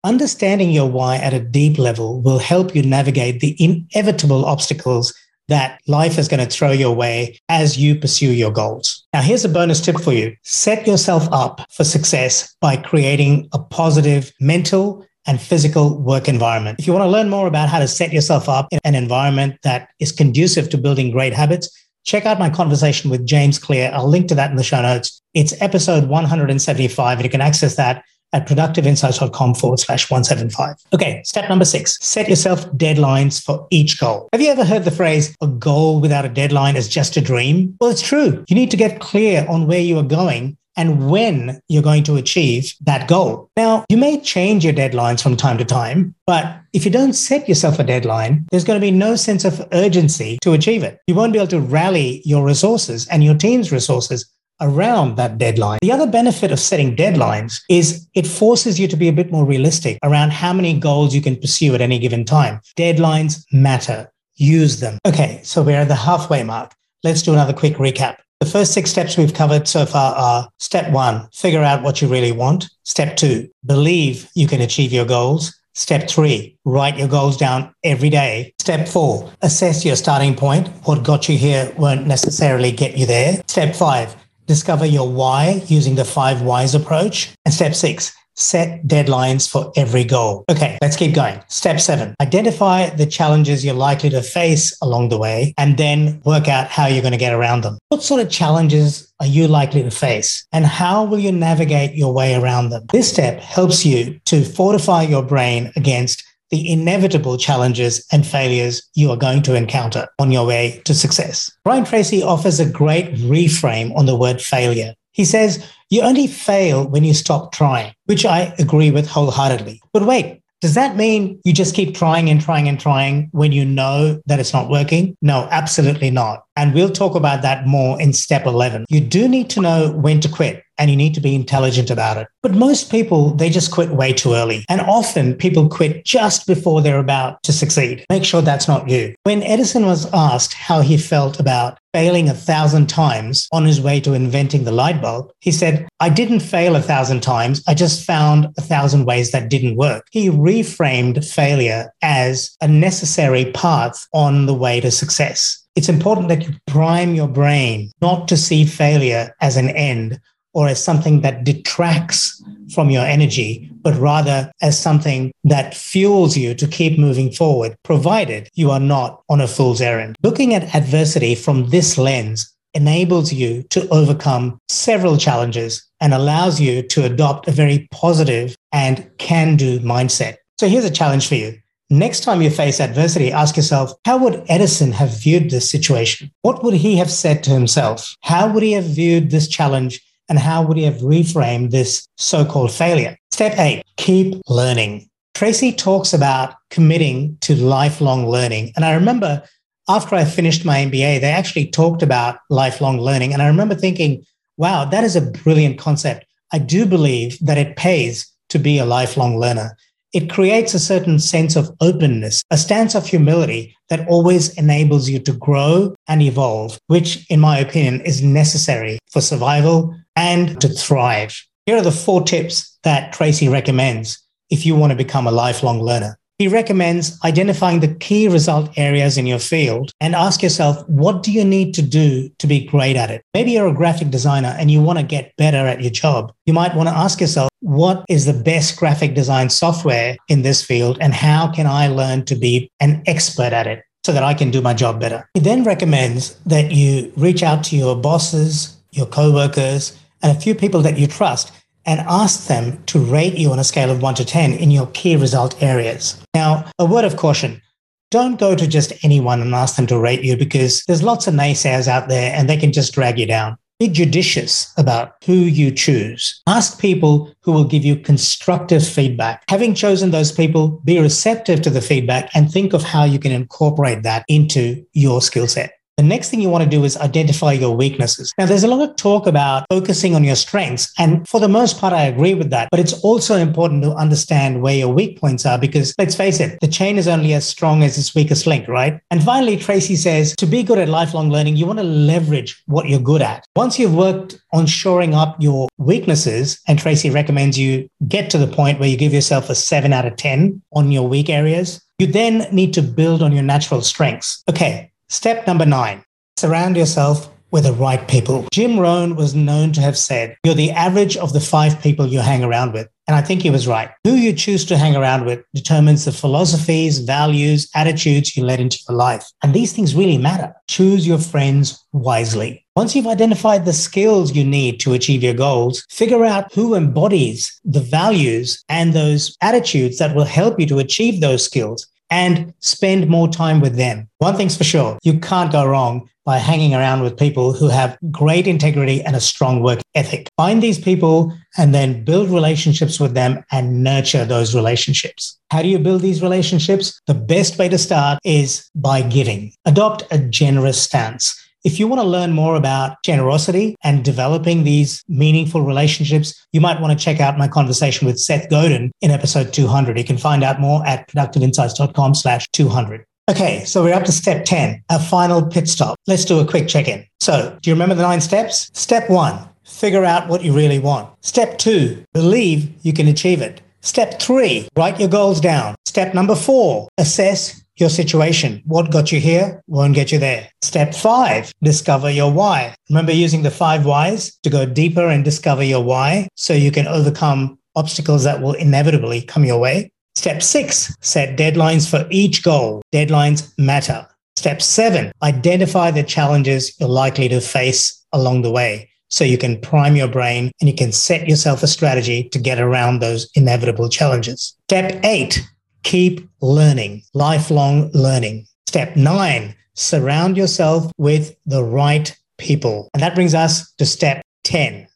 Understanding 0.03 0.71
your 0.71 0.91
why 0.91 1.17
at 1.17 1.35
a 1.35 1.41
deep 1.41 1.79
level 1.79 2.23
will 2.23 2.39
help 2.39 2.75
you 2.75 2.83
navigate 2.83 3.41
the 3.41 3.55
inevitable 3.63 4.47
obstacles 4.47 5.13
that 5.49 5.81
life 5.87 6.17
is 6.17 6.29
going 6.29 6.41
to 6.41 6.47
throw 6.47 6.71
your 6.71 6.95
way 6.95 7.39
as 7.49 7.77
you 7.77 7.97
pursue 7.97 8.33
your 8.33 8.53
goals. 8.53 9.05
Now, 9.13 9.21
here's 9.21 9.45
a 9.45 9.49
bonus 9.49 9.81
tip 9.81 10.01
for 10.01 10.13
you 10.13 10.35
set 10.43 10.87
yourself 10.87 11.29
up 11.33 11.71
for 11.71 11.85
success 11.85 12.55
by 12.61 12.77
creating 12.77 13.49
a 13.53 13.59
positive 13.59 14.33
mental 14.41 15.05
and 15.27 15.41
physical 15.41 15.99
work 15.99 16.29
environment. 16.29 16.79
If 16.79 16.87
you 16.87 16.93
want 16.93 17.05
to 17.05 17.09
learn 17.09 17.29
more 17.29 17.47
about 17.47 17.69
how 17.69 17.79
to 17.79 17.89
set 17.89 18.13
yourself 18.13 18.49
up 18.49 18.69
in 18.71 18.81
an 18.85 18.95
environment 18.95 19.57
that 19.63 19.91
is 19.99 20.13
conducive 20.13 20.71
to 20.71 20.79
building 20.79 21.11
great 21.11 21.33
habits, 21.33 21.69
check 22.05 22.27
out 22.27 22.39
my 22.39 22.51
conversation 22.51 23.11
with 23.11 23.27
James 23.27 23.59
Clear. 23.59 23.91
I'll 23.93 24.09
link 24.09 24.29
to 24.29 24.35
that 24.35 24.51
in 24.51 24.57
the 24.57 24.63
show 24.63 24.83
notes. 24.83 25.21
It's 25.35 25.61
episode 25.61 26.09
175, 26.09 27.19
and 27.19 27.25
you 27.25 27.31
can 27.31 27.41
access 27.41 27.77
that 27.77 28.05
at 28.33 28.47
productiveinsights.com 28.47 29.55
forward 29.55 29.81
slash 29.81 30.11
175. 30.11 30.77
Okay, 30.95 31.21
step 31.25 31.49
number 31.49 31.65
six 31.65 31.99
set 32.01 32.29
yourself 32.29 32.65
deadlines 32.73 33.43
for 33.43 33.67
each 33.71 33.99
goal. 33.99 34.29
Have 34.33 34.41
you 34.41 34.51
ever 34.51 34.65
heard 34.65 34.85
the 34.85 34.91
phrase, 34.91 35.35
a 35.41 35.47
goal 35.47 36.01
without 36.01 36.25
a 36.25 36.29
deadline 36.29 36.77
is 36.77 36.89
just 36.89 37.17
a 37.17 37.21
dream? 37.21 37.77
Well, 37.81 37.91
it's 37.91 38.03
true. 38.03 38.45
You 38.49 38.55
need 38.55 38.71
to 38.71 38.77
get 38.77 39.01
clear 39.01 39.47
on 39.49 39.67
where 39.67 39.81
you 39.81 39.99
are 39.99 40.05
going 40.05 40.57
and 40.81 41.11
when 41.11 41.61
you're 41.69 41.83
going 41.83 42.03
to 42.03 42.17
achieve 42.17 42.75
that 42.81 43.07
goal. 43.07 43.51
Now, 43.55 43.85
you 43.91 43.99
may 43.99 44.19
change 44.19 44.65
your 44.65 44.73
deadlines 44.73 45.23
from 45.23 45.37
time 45.37 45.59
to 45.59 45.65
time, 45.65 46.15
but 46.27 46.59
if 46.73 46.87
you 46.87 46.91
don't 46.91 47.13
set 47.13 47.47
yourself 47.47 47.79
a 47.79 47.85
deadline, 47.85 48.47
there's 48.51 48.65
going 48.65 48.81
to 48.81 48.87
be 48.87 48.91
no 48.91 49.15
sense 49.15 49.45
of 49.45 49.63
urgency 49.73 50.39
to 50.41 50.55
achieve 50.55 50.83
it. 50.83 50.99
You 51.07 51.15
won't 51.15 51.35
be 51.35 51.39
able 51.39 51.49
to 51.49 51.61
rally 51.61 52.23
your 52.25 52.47
resources 52.47 53.07
and 53.09 53.23
your 53.23 53.35
team's 53.35 53.71
resources 53.71 54.25
around 54.63 55.17
that 55.17 55.37
deadline. 55.37 55.81
The 55.83 55.93
other 55.93 56.07
benefit 56.07 56.51
of 56.51 56.59
setting 56.59 56.97
deadlines 56.97 57.61
is 57.69 58.07
it 58.15 58.27
forces 58.27 58.81
you 58.81 58.89
to 58.89 58.97
be 58.97 59.09
a 59.09 59.13
bit 59.13 59.31
more 59.31 59.45
realistic 59.45 59.99
around 60.03 60.33
how 60.33 60.55
many 60.55 60.79
goals 60.79 61.15
you 61.15 61.21
can 61.21 61.37
pursue 61.37 61.75
at 61.75 61.83
any 61.83 61.99
given 61.99 62.25
time. 62.25 62.59
Deadlines 62.79 63.45
matter. 63.53 64.11
Use 64.37 64.81
them. 64.81 64.99
Okay, 65.07 65.43
so 65.45 65.63
we're 65.63 65.77
at 65.77 65.89
the 65.89 65.95
halfway 65.95 66.43
mark. 66.43 66.73
Let's 67.05 67.21
do 67.21 67.35
another 67.35 67.53
quick 67.53 67.75
recap. 67.75 68.17
The 68.41 68.47
first 68.47 68.73
six 68.73 68.91
steps 68.91 69.19
we've 69.19 69.35
covered 69.35 69.69
so 69.69 69.85
far 69.85 70.15
are 70.15 70.49
step 70.59 70.91
one, 70.91 71.29
figure 71.31 71.63
out 71.63 71.83
what 71.83 72.01
you 72.01 72.09
really 72.09 72.33
want. 72.33 72.71
Step 72.85 73.15
two, 73.19 73.51
believe 73.67 74.31
you 74.35 74.49
can 74.49 74.63
achieve 74.63 74.95
your 74.95 75.05
goals. 75.05 75.55
Step 75.75 76.09
three, 76.09 76.57
write 76.65 76.97
your 76.97 77.07
goals 77.07 77.37
down 77.37 77.75
every 77.85 78.09
day. 78.09 78.55
Step 78.59 78.89
four, 78.89 79.31
assess 79.43 79.85
your 79.85 79.95
starting 79.95 80.35
point. 80.35 80.69
What 80.85 81.05
got 81.05 81.29
you 81.29 81.37
here 81.37 81.71
won't 81.77 82.07
necessarily 82.07 82.73
get 82.73 82.97
you 82.97 83.05
there. 83.05 83.43
Step 83.47 83.77
five, 83.77 84.17
discover 84.47 84.87
your 84.87 85.07
why 85.07 85.63
using 85.67 85.95
the 85.95 86.05
five 86.07 86.41
whys 86.41 86.75
approach. 86.75 87.35
And 87.45 87.53
step 87.53 87.75
six, 87.75 88.17
set 88.35 88.87
deadlines 88.87 89.51
for 89.51 89.73
every 89.77 90.05
goal. 90.05 90.45
Okay, 90.51 90.79
let's 90.83 90.97
keep 90.97 91.15
going. 91.15 91.41
Step 91.49 91.81
seven, 91.81 92.15
identify 92.21 92.91
the 92.91 93.07
challenges 93.07 93.65
you're 93.65 93.75
likely 93.75 94.11
to 94.11 94.23
face 94.23 94.77
along 94.81 95.09
the 95.09 95.19
way 95.19 95.55
and 95.59 95.77
then 95.77 96.21
work 96.25 96.49
out 96.49 96.69
how 96.69 96.87
you're 96.87 97.03
going 97.03 97.13
to 97.13 97.19
get 97.19 97.35
around 97.35 97.63
them. 97.63 97.79
What 97.89 98.03
sort 98.03 98.21
of 98.21 98.31
challenges 98.31 99.13
are 99.21 99.27
you 99.27 99.49
likely 99.49 99.83
to 99.83 99.91
face 99.91 100.47
and 100.53 100.65
how 100.65 101.05
will 101.05 101.19
you 101.19 101.33
navigate 101.33 101.95
your 101.95 102.15
way 102.15 102.35
around 102.35 102.71
them? 102.71 102.87
This 102.93 103.11
step 103.11 103.41
helps 103.41 103.85
you 103.85 104.19
to 104.27 104.45
fortify 104.45 105.03
your 105.03 105.23
brain 105.23 105.73
against 105.77 106.25
the 106.51 106.71
inevitable 106.71 107.39
challenges 107.39 108.05
and 108.11 108.27
failures 108.27 108.83
you 108.95 109.11
are 109.11 109.17
going 109.17 109.43
to 109.43 109.55
encounter 109.55 110.09
on 110.19 110.33
your 110.33 110.47
way 110.47 110.83
to 110.85 110.95
success. 110.95 111.51
Brian 111.65 111.85
Tracy 111.85 112.23
offers 112.23 112.59
a 112.59 112.69
great 112.69 113.15
reframe 113.15 113.95
on 113.97 114.07
the 114.07 114.17
word 114.17 114.43
failure. 114.43 114.95
He 115.13 115.25
says, 115.25 115.65
you 115.91 116.03
only 116.03 116.27
fail 116.27 116.89
when 116.89 117.05
you 117.05 117.13
stop 117.13 117.53
trying, 117.53 117.93
which 118.07 118.25
I 118.25 118.55
agree 118.59 118.91
with 118.91 119.09
wholeheartedly. 119.09 119.81
But 119.93 120.07
wait, 120.07 120.41
does 120.61 120.75
that 120.75 120.95
mean 120.95 121.41
you 121.45 121.53
just 121.53 121.75
keep 121.75 121.95
trying 121.95 122.29
and 122.29 122.41
trying 122.41 122.69
and 122.69 122.79
trying 122.79 123.29
when 123.33 123.51
you 123.51 123.65
know 123.65 124.21
that 124.27 124.39
it's 124.39 124.53
not 124.53 124.69
working? 124.69 125.17
No, 125.23 125.49
absolutely 125.51 126.11
not. 126.11 126.45
And 126.55 126.75
we'll 126.75 126.91
talk 126.91 127.15
about 127.15 127.43
that 127.43 127.67
more 127.67 128.01
in 128.01 128.13
step 128.13 128.45
11. 128.45 128.85
You 128.91 129.01
do 129.01 129.27
need 129.27 129.49
to 129.51 129.61
know 129.61 129.91
when 129.93 130.21
to 130.21 130.29
quit 130.29 130.63
and 130.81 130.91
you 130.91 130.97
need 130.97 131.15
to 131.15 131.21
be 131.21 131.35
intelligent 131.35 131.91
about 131.91 132.17
it. 132.17 132.27
But 132.43 132.55
most 132.55 132.91
people, 132.91 133.35
they 133.35 133.51
just 133.51 133.71
quit 133.71 133.91
way 133.91 134.15
too 134.15 134.33
early. 134.33 134.65
And 134.71 134.81
often 134.81 135.35
people 135.35 135.69
quit 135.69 136.05
just 136.07 136.47
before 136.47 136.81
they're 136.81 136.99
about 136.99 137.43
to 137.45 137.53
succeed. 137.53 138.05
Make 138.09 138.25
sure 138.25 138.41
that's 138.41 138.67
not 138.67 138.89
you. 138.89 139.15
When 139.25 139.43
Edison 139.43 139.85
was 139.85 140.11
asked 140.13 140.55
how 140.55 140.81
he 140.81 140.97
felt 140.97 141.39
about 141.39 141.79
failing 141.93 142.29
a 142.29 142.35
thousand 142.35 142.89
times 142.89 143.47
on 143.53 143.65
his 143.65 143.81
way 143.81 144.01
to 144.01 144.15
inventing 144.15 144.65
the 144.65 144.73
light 144.73 145.03
bulb, 145.03 145.31
he 145.41 145.53
said, 145.53 145.87
I 146.01 146.09
didn't 146.09 146.41
fail 146.41 146.77
a 146.77 146.83
thousand 146.83 147.21
times. 147.21 147.63
I 147.69 147.75
just 147.75 148.07
found 148.07 148.47
a 148.57 148.63
thousand 148.63 149.05
ways 149.05 149.33
that 149.33 149.51
didn't 149.51 149.77
work. 149.77 150.07
He 150.11 150.31
reframed 150.31 151.31
failure 151.31 151.93
as 152.01 152.57
a 152.63 152.69
necessary 152.69 153.53
path 153.53 154.07
on 154.15 154.47
the 154.47 154.55
way 154.55 154.81
to 154.81 154.91
success. 154.91 155.63
It's 155.77 155.89
important 155.89 156.29
that 156.29 156.47
you 156.47 156.55
prime 156.67 157.15
your 157.15 157.29
brain 157.29 157.93
not 158.01 158.29
to 158.29 158.37
see 158.37 158.65
failure 158.65 159.35
as 159.41 159.57
an 159.57 159.69
end 159.71 160.19
or 160.53 160.69
as 160.69 160.83
something 160.83 161.21
that 161.21 161.45
detracts 161.45 162.43
from 162.75 162.91
your 162.91 163.05
energy, 163.05 163.71
but 163.83 163.99
rather 163.99 164.51
as 164.63 164.79
something 164.79 165.33
that 165.45 165.75
fuels 165.75 166.37
you 166.37 166.55
to 166.55 166.67
keep 166.67 166.99
moving 166.99 167.31
forward, 167.31 167.77
provided 167.83 168.49
you 168.55 168.71
are 168.71 168.81
not 168.81 169.23
on 169.29 169.41
a 169.41 169.49
fool's 169.49 169.81
errand. 169.81 170.17
Looking 170.23 170.55
at 170.55 170.75
adversity 170.75 171.35
from 171.35 171.71
this 171.71 171.99
lens 171.99 172.53
enables 172.75 173.33
you 173.33 173.63
to 173.65 173.89
overcome 173.89 174.59
several 174.69 175.17
challenges 175.17 175.85
and 176.01 176.15
allows 176.15 176.61
you 176.61 176.83
to 176.83 177.05
adopt 177.05 177.49
a 177.49 177.53
very 177.53 177.89
positive 177.91 178.57
and 178.73 179.11
can 179.19 179.57
do 179.57 179.81
mindset. 179.81 180.37
So 180.59 180.69
here's 180.69 180.85
a 180.85 180.91
challenge 180.91 181.27
for 181.27 181.35
you. 181.35 181.59
Next 181.93 182.21
time 182.21 182.41
you 182.41 182.51
face 182.51 182.79
adversity, 182.79 183.33
ask 183.33 183.57
yourself, 183.57 183.93
how 184.05 184.17
would 184.19 184.45
Edison 184.49 184.93
have 184.93 185.21
viewed 185.21 185.51
this 185.51 185.69
situation? 185.69 186.31
What 186.43 186.63
would 186.63 186.75
he 186.75 186.97
have 186.97 187.11
said 187.11 187.43
to 187.45 187.51
himself? 187.51 188.15
How 188.23 188.49
would 188.53 188.63
he 188.63 188.73
have 188.73 188.85
viewed 188.85 189.31
this 189.31 189.49
challenge 189.49 190.01
and 190.31 190.39
how 190.39 190.63
would 190.63 190.79
he 190.79 190.85
have 190.85 191.01
reframed 191.01 191.73
this 191.73 192.09
so 192.17 192.45
called 192.45 192.73
failure? 192.73 193.19
Step 193.33 193.59
eight, 193.59 193.83
keep 193.97 194.41
learning. 194.49 195.11
Tracy 195.35 195.73
talks 195.73 196.15
about 196.15 196.55
committing 196.71 197.37
to 197.43 197.55
lifelong 197.57 198.29
learning. 198.29 198.73
And 198.77 198.85
I 198.85 198.95
remember 198.95 199.43
after 199.89 200.15
I 200.15 200.25
finished 200.25 200.65
my 200.65 200.79
MBA, 200.79 201.21
they 201.21 201.33
actually 201.33 201.67
talked 201.67 202.03
about 202.03 202.39
lifelong 202.49 203.01
learning. 203.01 203.33
And 203.33 203.43
I 203.43 203.49
remember 203.49 203.75
thinking, 203.75 204.25
wow, 204.57 204.85
that 204.85 205.03
is 205.03 205.17
a 205.17 205.21
brilliant 205.21 205.79
concept. 205.79 206.25
I 206.53 206.59
do 206.59 206.87
believe 206.87 207.39
that 207.41 207.59
it 207.59 207.77
pays 207.77 208.31
to 208.51 208.59
be 208.59 208.79
a 208.79 208.85
lifelong 208.85 209.39
learner. 209.39 209.77
It 210.13 210.31
creates 210.31 210.75
a 210.75 210.81
certain 210.81 211.19
sense 211.21 211.55
of 211.57 211.71
openness, 211.81 212.43
a 212.51 212.59
stance 212.59 212.95
of 212.95 213.07
humility 213.07 213.77
that 213.89 214.07
always 214.09 214.53
enables 214.59 215.09
you 215.09 215.21
to 215.21 215.33
grow 215.33 215.95
and 216.09 216.21
evolve, 216.21 216.79
which, 216.89 217.25
in 217.31 217.39
my 217.39 217.59
opinion, 217.59 218.01
is 218.01 218.23
necessary 218.23 218.99
for 219.11 219.21
survival 219.21 219.95
and 220.21 220.61
to 220.61 220.69
thrive. 220.69 221.47
Here 221.65 221.77
are 221.77 221.83
the 221.83 221.91
four 221.91 222.23
tips 222.23 222.79
that 222.83 223.13
Tracy 223.13 223.49
recommends 223.49 224.23
if 224.51 224.67
you 224.67 224.75
want 224.75 224.91
to 224.91 224.97
become 224.97 225.27
a 225.27 225.31
lifelong 225.31 225.81
learner. 225.81 226.19
He 226.39 226.49
recommends 226.49 227.19
identifying 227.25 227.81
the 227.81 227.95
key 227.95 228.29
result 228.29 228.71
areas 228.77 229.19
in 229.19 229.27
your 229.27 229.39
field 229.39 229.93
and 230.01 230.15
ask 230.15 230.43
yourself, 230.43 230.87
what 230.89 231.23
do 231.23 231.33
you 231.33 231.45
need 231.45 231.75
to 231.75 231.83
do 231.83 232.31
to 232.39 232.47
be 232.47 232.65
great 232.65 232.97
at 232.97 233.11
it? 233.11 233.23
Maybe 233.35 233.53
you're 233.53 233.69
a 233.69 233.75
graphic 233.75 234.11
designer 234.11 234.55
and 234.59 234.71
you 234.71 234.81
want 234.81 234.99
to 234.99 235.05
get 235.05 235.37
better 235.37 235.67
at 235.67 235.83
your 235.83 235.91
job. 235.91 236.33
You 236.47 236.55
might 236.55 236.75
want 236.75 236.89
to 236.89 236.95
ask 236.95 237.21
yourself, 237.21 237.51
what 237.61 238.05
is 238.09 238.25
the 238.25 238.33
best 238.33 238.79
graphic 238.79 239.15
design 239.15 239.51
software 239.51 240.17
in 240.29 240.43
this 240.43 240.63
field 240.63 240.97
and 241.01 241.13
how 241.13 241.53
can 241.53 241.67
I 241.67 241.89
learn 241.89 242.25
to 242.27 242.35
be 242.35 242.71
an 242.81 243.03
expert 243.07 243.53
at 243.53 243.67
it? 243.67 243.85
so 244.03 244.13
that 244.15 244.23
I 244.23 244.33
can 244.33 244.51
do 244.51 244.63
my 244.63 244.73
job 244.73 244.99
better. 244.99 245.29
He 245.35 245.41
then 245.41 245.63
recommends 245.63 246.35
that 246.47 246.73
you 246.73 247.13
reach 247.19 247.43
out 247.43 247.63
to 247.65 247.77
your 247.77 247.95
bosses, 247.95 248.75
your 248.93 249.05
coworkers, 249.05 250.00
and 250.23 250.37
a 250.37 250.41
few 250.41 250.55
people 250.55 250.83
that 250.83 250.99
you 250.99 251.07
trust 251.07 251.53
and 251.87 252.01
ask 252.01 252.47
them 252.47 252.83
to 252.85 252.99
rate 252.99 253.39
you 253.39 253.51
on 253.51 253.59
a 253.59 253.65
scale 253.65 253.91
of 253.91 254.03
1 254.03 254.15
to 254.17 254.25
10 254.25 254.53
in 254.53 254.71
your 254.71 254.87
key 254.89 255.17
result 255.17 255.61
areas. 255.63 256.23
Now, 256.35 256.71
a 256.79 256.85
word 256.85 257.05
of 257.05 257.17
caution. 257.17 257.63
Don't 258.11 258.41
go 258.41 258.57
to 258.57 258.67
just 258.67 258.93
anyone 259.05 259.41
and 259.41 259.55
ask 259.55 259.77
them 259.77 259.87
to 259.87 259.99
rate 259.99 260.23
you 260.23 260.37
because 260.37 260.83
there's 260.87 261.03
lots 261.03 261.27
of 261.27 261.35
naysayers 261.35 261.87
out 261.87 262.09
there 262.09 262.35
and 262.35 262.49
they 262.49 262.57
can 262.57 262.73
just 262.73 262.93
drag 262.93 263.19
you 263.19 263.27
down. 263.27 263.57
Be 263.79 263.89
judicious 263.89 264.75
about 264.77 265.15
who 265.25 265.33
you 265.33 265.71
choose. 265.71 266.43
Ask 266.47 266.79
people 266.79 267.33
who 267.43 267.53
will 267.53 267.65
give 267.65 267.83
you 267.83 267.97
constructive 267.97 268.87
feedback. 268.87 269.43
Having 269.49 269.75
chosen 269.75 270.11
those 270.11 270.33
people, 270.33 270.83
be 270.85 271.01
receptive 271.01 271.63
to 271.63 271.71
the 271.71 271.81
feedback 271.81 272.31
and 272.35 272.53
think 272.53 272.75
of 272.75 272.83
how 272.83 273.05
you 273.05 273.19
can 273.19 273.33
incorporate 273.33 274.03
that 274.03 274.27
into 274.29 274.85
your 274.93 275.23
skill 275.23 275.47
set. 275.47 275.80
The 276.01 276.07
next 276.07 276.31
thing 276.31 276.41
you 276.41 276.49
want 276.49 276.65
to 276.65 276.71
do 276.71 276.83
is 276.85 276.97
identify 276.97 277.53
your 277.53 277.77
weaknesses. 277.77 278.33
Now, 278.39 278.47
there's 278.47 278.65
a 278.65 278.69
lot 278.69 278.81
of 278.89 278.97
talk 278.97 279.27
about 279.27 279.67
focusing 279.69 280.15
on 280.15 280.25
your 280.25 280.35
strengths. 280.35 280.91
And 280.97 281.29
for 281.29 281.41
the 281.41 281.47
most 281.47 281.79
part, 281.79 281.93
I 281.93 282.05
agree 282.05 282.33
with 282.33 282.49
that. 282.49 282.71
But 282.71 282.81
it's 282.81 282.95
also 283.05 283.37
important 283.37 283.83
to 283.83 283.93
understand 283.93 284.63
where 284.63 284.75
your 284.75 284.89
weak 284.89 285.21
points 285.21 285.45
are 285.45 285.59
because 285.59 285.95
let's 285.99 286.15
face 286.15 286.41
it, 286.41 286.59
the 286.63 286.69
chain 286.69 286.97
is 286.97 287.07
only 287.07 287.35
as 287.35 287.47
strong 287.47 287.83
as 287.83 287.99
its 287.99 288.15
weakest 288.15 288.47
link, 288.47 288.67
right? 288.67 288.99
And 289.11 289.23
finally, 289.23 289.59
Tracy 289.59 289.95
says 289.95 290.35
to 290.37 290.47
be 290.47 290.63
good 290.63 290.79
at 290.79 290.89
lifelong 290.89 291.29
learning, 291.29 291.57
you 291.59 291.67
want 291.67 291.81
to 291.81 291.85
leverage 291.85 292.63
what 292.65 292.89
you're 292.89 292.99
good 292.99 293.21
at. 293.21 293.45
Once 293.55 293.79
you've 293.79 293.95
worked 293.95 294.41
on 294.55 294.65
shoring 294.65 295.15
up 295.15 295.37
your 295.39 295.69
weaknesses, 295.77 296.63
and 296.67 296.79
Tracy 296.79 297.11
recommends 297.11 297.59
you 297.59 297.91
get 298.09 298.31
to 298.31 298.39
the 298.39 298.47
point 298.47 298.81
where 298.81 298.89
you 298.89 298.97
give 298.97 299.13
yourself 299.13 299.51
a 299.51 299.55
seven 299.55 299.93
out 299.93 300.07
of 300.07 300.17
10 300.17 300.63
on 300.73 300.93
your 300.93 301.07
weak 301.07 301.29
areas, 301.29 301.83
you 301.99 302.07
then 302.07 302.49
need 302.51 302.73
to 302.73 302.81
build 302.81 303.23
on 303.23 303.33
your 303.33 303.43
natural 303.43 303.83
strengths. 303.83 304.43
Okay, 304.49 304.90
Step 305.13 305.45
number 305.45 305.67
nine 305.67 306.05
surround 306.37 306.77
yourself 306.77 307.29
with 307.51 307.65
the 307.65 307.73
right 307.73 308.07
people. 308.07 308.47
Jim 308.53 308.79
Rohn 308.79 309.17
was 309.17 309.35
known 309.35 309.73
to 309.73 309.81
have 309.81 309.99
said, 309.99 310.37
You're 310.45 310.55
the 310.55 310.71
average 310.71 311.17
of 311.17 311.33
the 311.33 311.41
five 311.41 311.83
people 311.83 312.07
you 312.07 312.21
hang 312.21 312.45
around 312.45 312.73
with. 312.73 312.89
And 313.09 313.17
I 313.17 313.21
think 313.21 313.43
he 313.43 313.51
was 313.51 313.67
right. 313.67 313.91
Who 314.05 314.13
you 314.13 314.33
choose 314.33 314.65
to 314.67 314.77
hang 314.77 314.95
around 314.95 315.27
with 315.27 315.45
determines 315.53 316.05
the 316.05 316.13
philosophies, 316.13 317.01
values, 317.01 317.69
attitudes 317.75 318.37
you 318.37 318.45
let 318.45 318.61
into 318.61 318.79
your 318.89 318.97
life. 318.97 319.29
And 319.43 319.53
these 319.53 319.73
things 319.73 319.97
really 319.97 320.17
matter. 320.17 320.55
Choose 320.69 321.09
your 321.09 321.19
friends 321.19 321.85
wisely. 321.93 322.65
Once 322.77 322.95
you've 322.95 323.09
identified 323.09 323.65
the 323.65 323.73
skills 323.73 324.37
you 324.37 324.45
need 324.45 324.79
to 324.79 324.93
achieve 324.93 325.25
your 325.25 325.35
goals, 325.35 325.85
figure 325.91 326.25
out 326.25 326.55
who 326.55 326.77
embodies 326.77 327.61
the 327.65 327.81
values 327.81 328.65
and 328.69 328.93
those 328.93 329.37
attitudes 329.41 329.99
that 329.99 330.15
will 330.15 330.25
help 330.25 330.61
you 330.61 330.67
to 330.67 330.79
achieve 330.79 331.21
those 331.21 331.45
skills 331.45 331.89
and 332.11 332.53
spend 332.59 333.09
more 333.09 333.29
time 333.29 333.61
with 333.61 333.77
them. 333.77 334.09
One 334.19 334.37
thing's 334.37 334.57
for 334.57 334.65
sure, 334.65 334.99
you 335.03 335.19
can't 335.21 335.53
go 335.53 335.67
wrong 335.67 336.09
by 336.25 336.39
hanging 336.39 336.75
around 336.75 337.03
with 337.03 337.19
people 337.19 337.53
who 337.53 337.69
have 337.69 337.99
great 338.11 338.47
integrity 338.47 339.03
and 339.03 339.17
a 339.17 339.21
strong 339.21 339.63
work 339.63 339.81
ethic. 339.95 340.29
Find 340.37 340.63
these 340.63 340.79
people 340.79 341.33
and 341.57 341.75
then 341.75 342.05
build 342.05 342.31
relationships 342.31 343.01
with 343.01 343.15
them 343.15 343.43
and 343.51 343.83
nurture 343.83 344.25
those 344.25 344.55
relationships. 344.55 345.39
How 345.51 345.63
do 345.63 345.69
you 345.69 345.79
build 345.79 346.03
these 346.03 346.23
relationships? 346.23 347.01
The 347.07 347.15
best 347.15 347.59
way 347.59 347.69
to 347.69 347.79
start 347.79 348.19
is 348.25 348.69
by 348.75 349.03
giving. 349.03 349.53
Adopt 349.65 350.05
a 350.11 350.19
generous 350.19 350.81
stance. 350.81 351.37
If 351.63 351.79
you 351.79 351.87
want 351.87 352.01
to 352.01 352.09
learn 352.09 352.33
more 352.33 352.57
about 352.57 353.03
generosity 353.05 353.77
and 353.85 354.03
developing 354.03 354.65
these 354.65 355.05
meaningful 355.09 355.61
relationships, 355.61 356.47
you 356.53 356.61
might 356.61 356.81
want 356.81 356.99
to 356.99 357.05
check 357.05 357.21
out 357.21 357.37
my 357.37 357.49
conversation 357.49 358.07
with 358.07 358.19
Seth 358.19 358.49
Godin 358.49 358.91
in 359.03 359.11
episode 359.11 359.53
200. 359.53 359.99
You 359.99 360.05
can 360.05 360.17
find 360.17 360.43
out 360.43 360.59
more 360.59 360.87
at 360.87 361.07
productiveinsights.com 361.09 362.15
slash 362.15 362.49
200. 362.53 363.05
Okay, 363.31 363.63
so 363.65 363.85
we're 363.85 363.93
up 363.93 364.05
to 364.05 364.13
step 364.13 364.47
10, 364.47 364.83
our 364.89 364.99
final 364.99 365.45
pit 365.47 365.69
stop. 365.69 365.97
Let's 366.07 366.25
do 366.25 366.41
a 366.41 366.47
quick 366.47 366.67
check 366.67 366.89
in. 366.89 367.05
So, 367.21 367.57
do 367.61 367.69
you 367.69 367.75
remember 367.75 367.95
the 367.95 368.03
nine 368.03 368.23
steps? 368.23 368.71
Step 368.73 369.11
one, 369.11 369.39
figure 369.63 370.05
out 370.05 370.29
what 370.29 370.43
you 370.43 370.55
really 370.55 370.79
want. 370.79 371.11
Step 371.21 371.59
two, 371.59 372.03
believe 372.15 372.73
you 372.83 372.95
can 372.95 373.07
achieve 373.07 373.43
it. 373.43 373.61
Step 373.83 374.19
three, 374.19 374.67
write 374.77 374.99
your 374.99 375.11
goals 375.11 375.41
down. 375.41 375.75
Step 375.85 376.15
number 376.15 376.35
four, 376.35 376.89
assess 376.97 377.63
your 377.81 377.91
situation. 377.91 378.63
What 378.67 378.93
got 378.93 379.11
you 379.11 379.21
here 379.21 379.63
won't 379.67 379.95
get 379.95 380.13
you 380.13 380.19
there. 380.19 380.49
Step 380.63 380.95
five, 380.95 381.53
discover 381.63 382.11
your 382.11 382.33
why. 382.33 382.75
Remember 382.89 383.13
using 383.13 383.43
the 383.43 383.51
five 383.51 383.85
whys 383.85 384.37
to 384.43 384.51
go 384.51 384.67
deeper 384.67 385.09
and 385.09 385.25
discover 385.25 385.65
your 385.65 385.83
why 385.83 386.29
so 386.37 386.53
you 386.53 386.71
can 386.71 386.87
overcome 386.87 387.59
obstacles 387.77 388.25
that 388.25 388.43
will 388.43 388.55
inevitably 388.55 389.23
come 389.23 389.45
your 389.45 389.59
way. 389.59 389.91
Step 390.15 390.43
six, 390.43 390.95
set 391.01 391.39
deadlines 391.39 391.89
for 391.89 392.07
each 392.11 392.43
goal. 392.43 392.83
Deadlines 392.93 393.53
matter. 393.59 394.07
Step 394.37 394.61
seven, 394.61 395.13
identify 395.23 395.91
the 395.91 396.03
challenges 396.03 396.79
you're 396.79 396.89
likely 396.89 397.29
to 397.29 397.41
face 397.41 398.05
along 398.13 398.43
the 398.43 398.51
way 398.51 398.91
so 399.09 399.25
you 399.25 399.37
can 399.37 399.61
prime 399.61 399.97
your 399.97 400.09
brain 400.09 400.51
and 400.61 400.71
you 400.71 400.75
can 400.75 400.93
set 400.93 401.29
yourself 401.29 401.63
a 401.63 401.67
strategy 401.67 402.29
to 402.31 402.39
get 402.39 402.59
around 402.59 403.01
those 403.01 403.29
inevitable 403.35 403.89
challenges. 403.89 404.57
Step 404.69 405.01
eight, 405.05 405.47
keep 405.83 406.29
learning, 406.41 407.03
lifelong 407.15 407.91
learning. 407.93 408.47
Step 408.67 408.97
nine, 408.97 409.55
surround 409.75 410.37
yourself 410.37 410.91
with 410.97 411.37
the 411.47 411.65
right 411.65 412.17
people. 412.39 412.89
And 412.95 413.03
that 413.03 413.15
brings 413.15 413.35
us 413.35 413.73
to 413.75 413.87
step 413.87 414.23
10. 414.45 414.87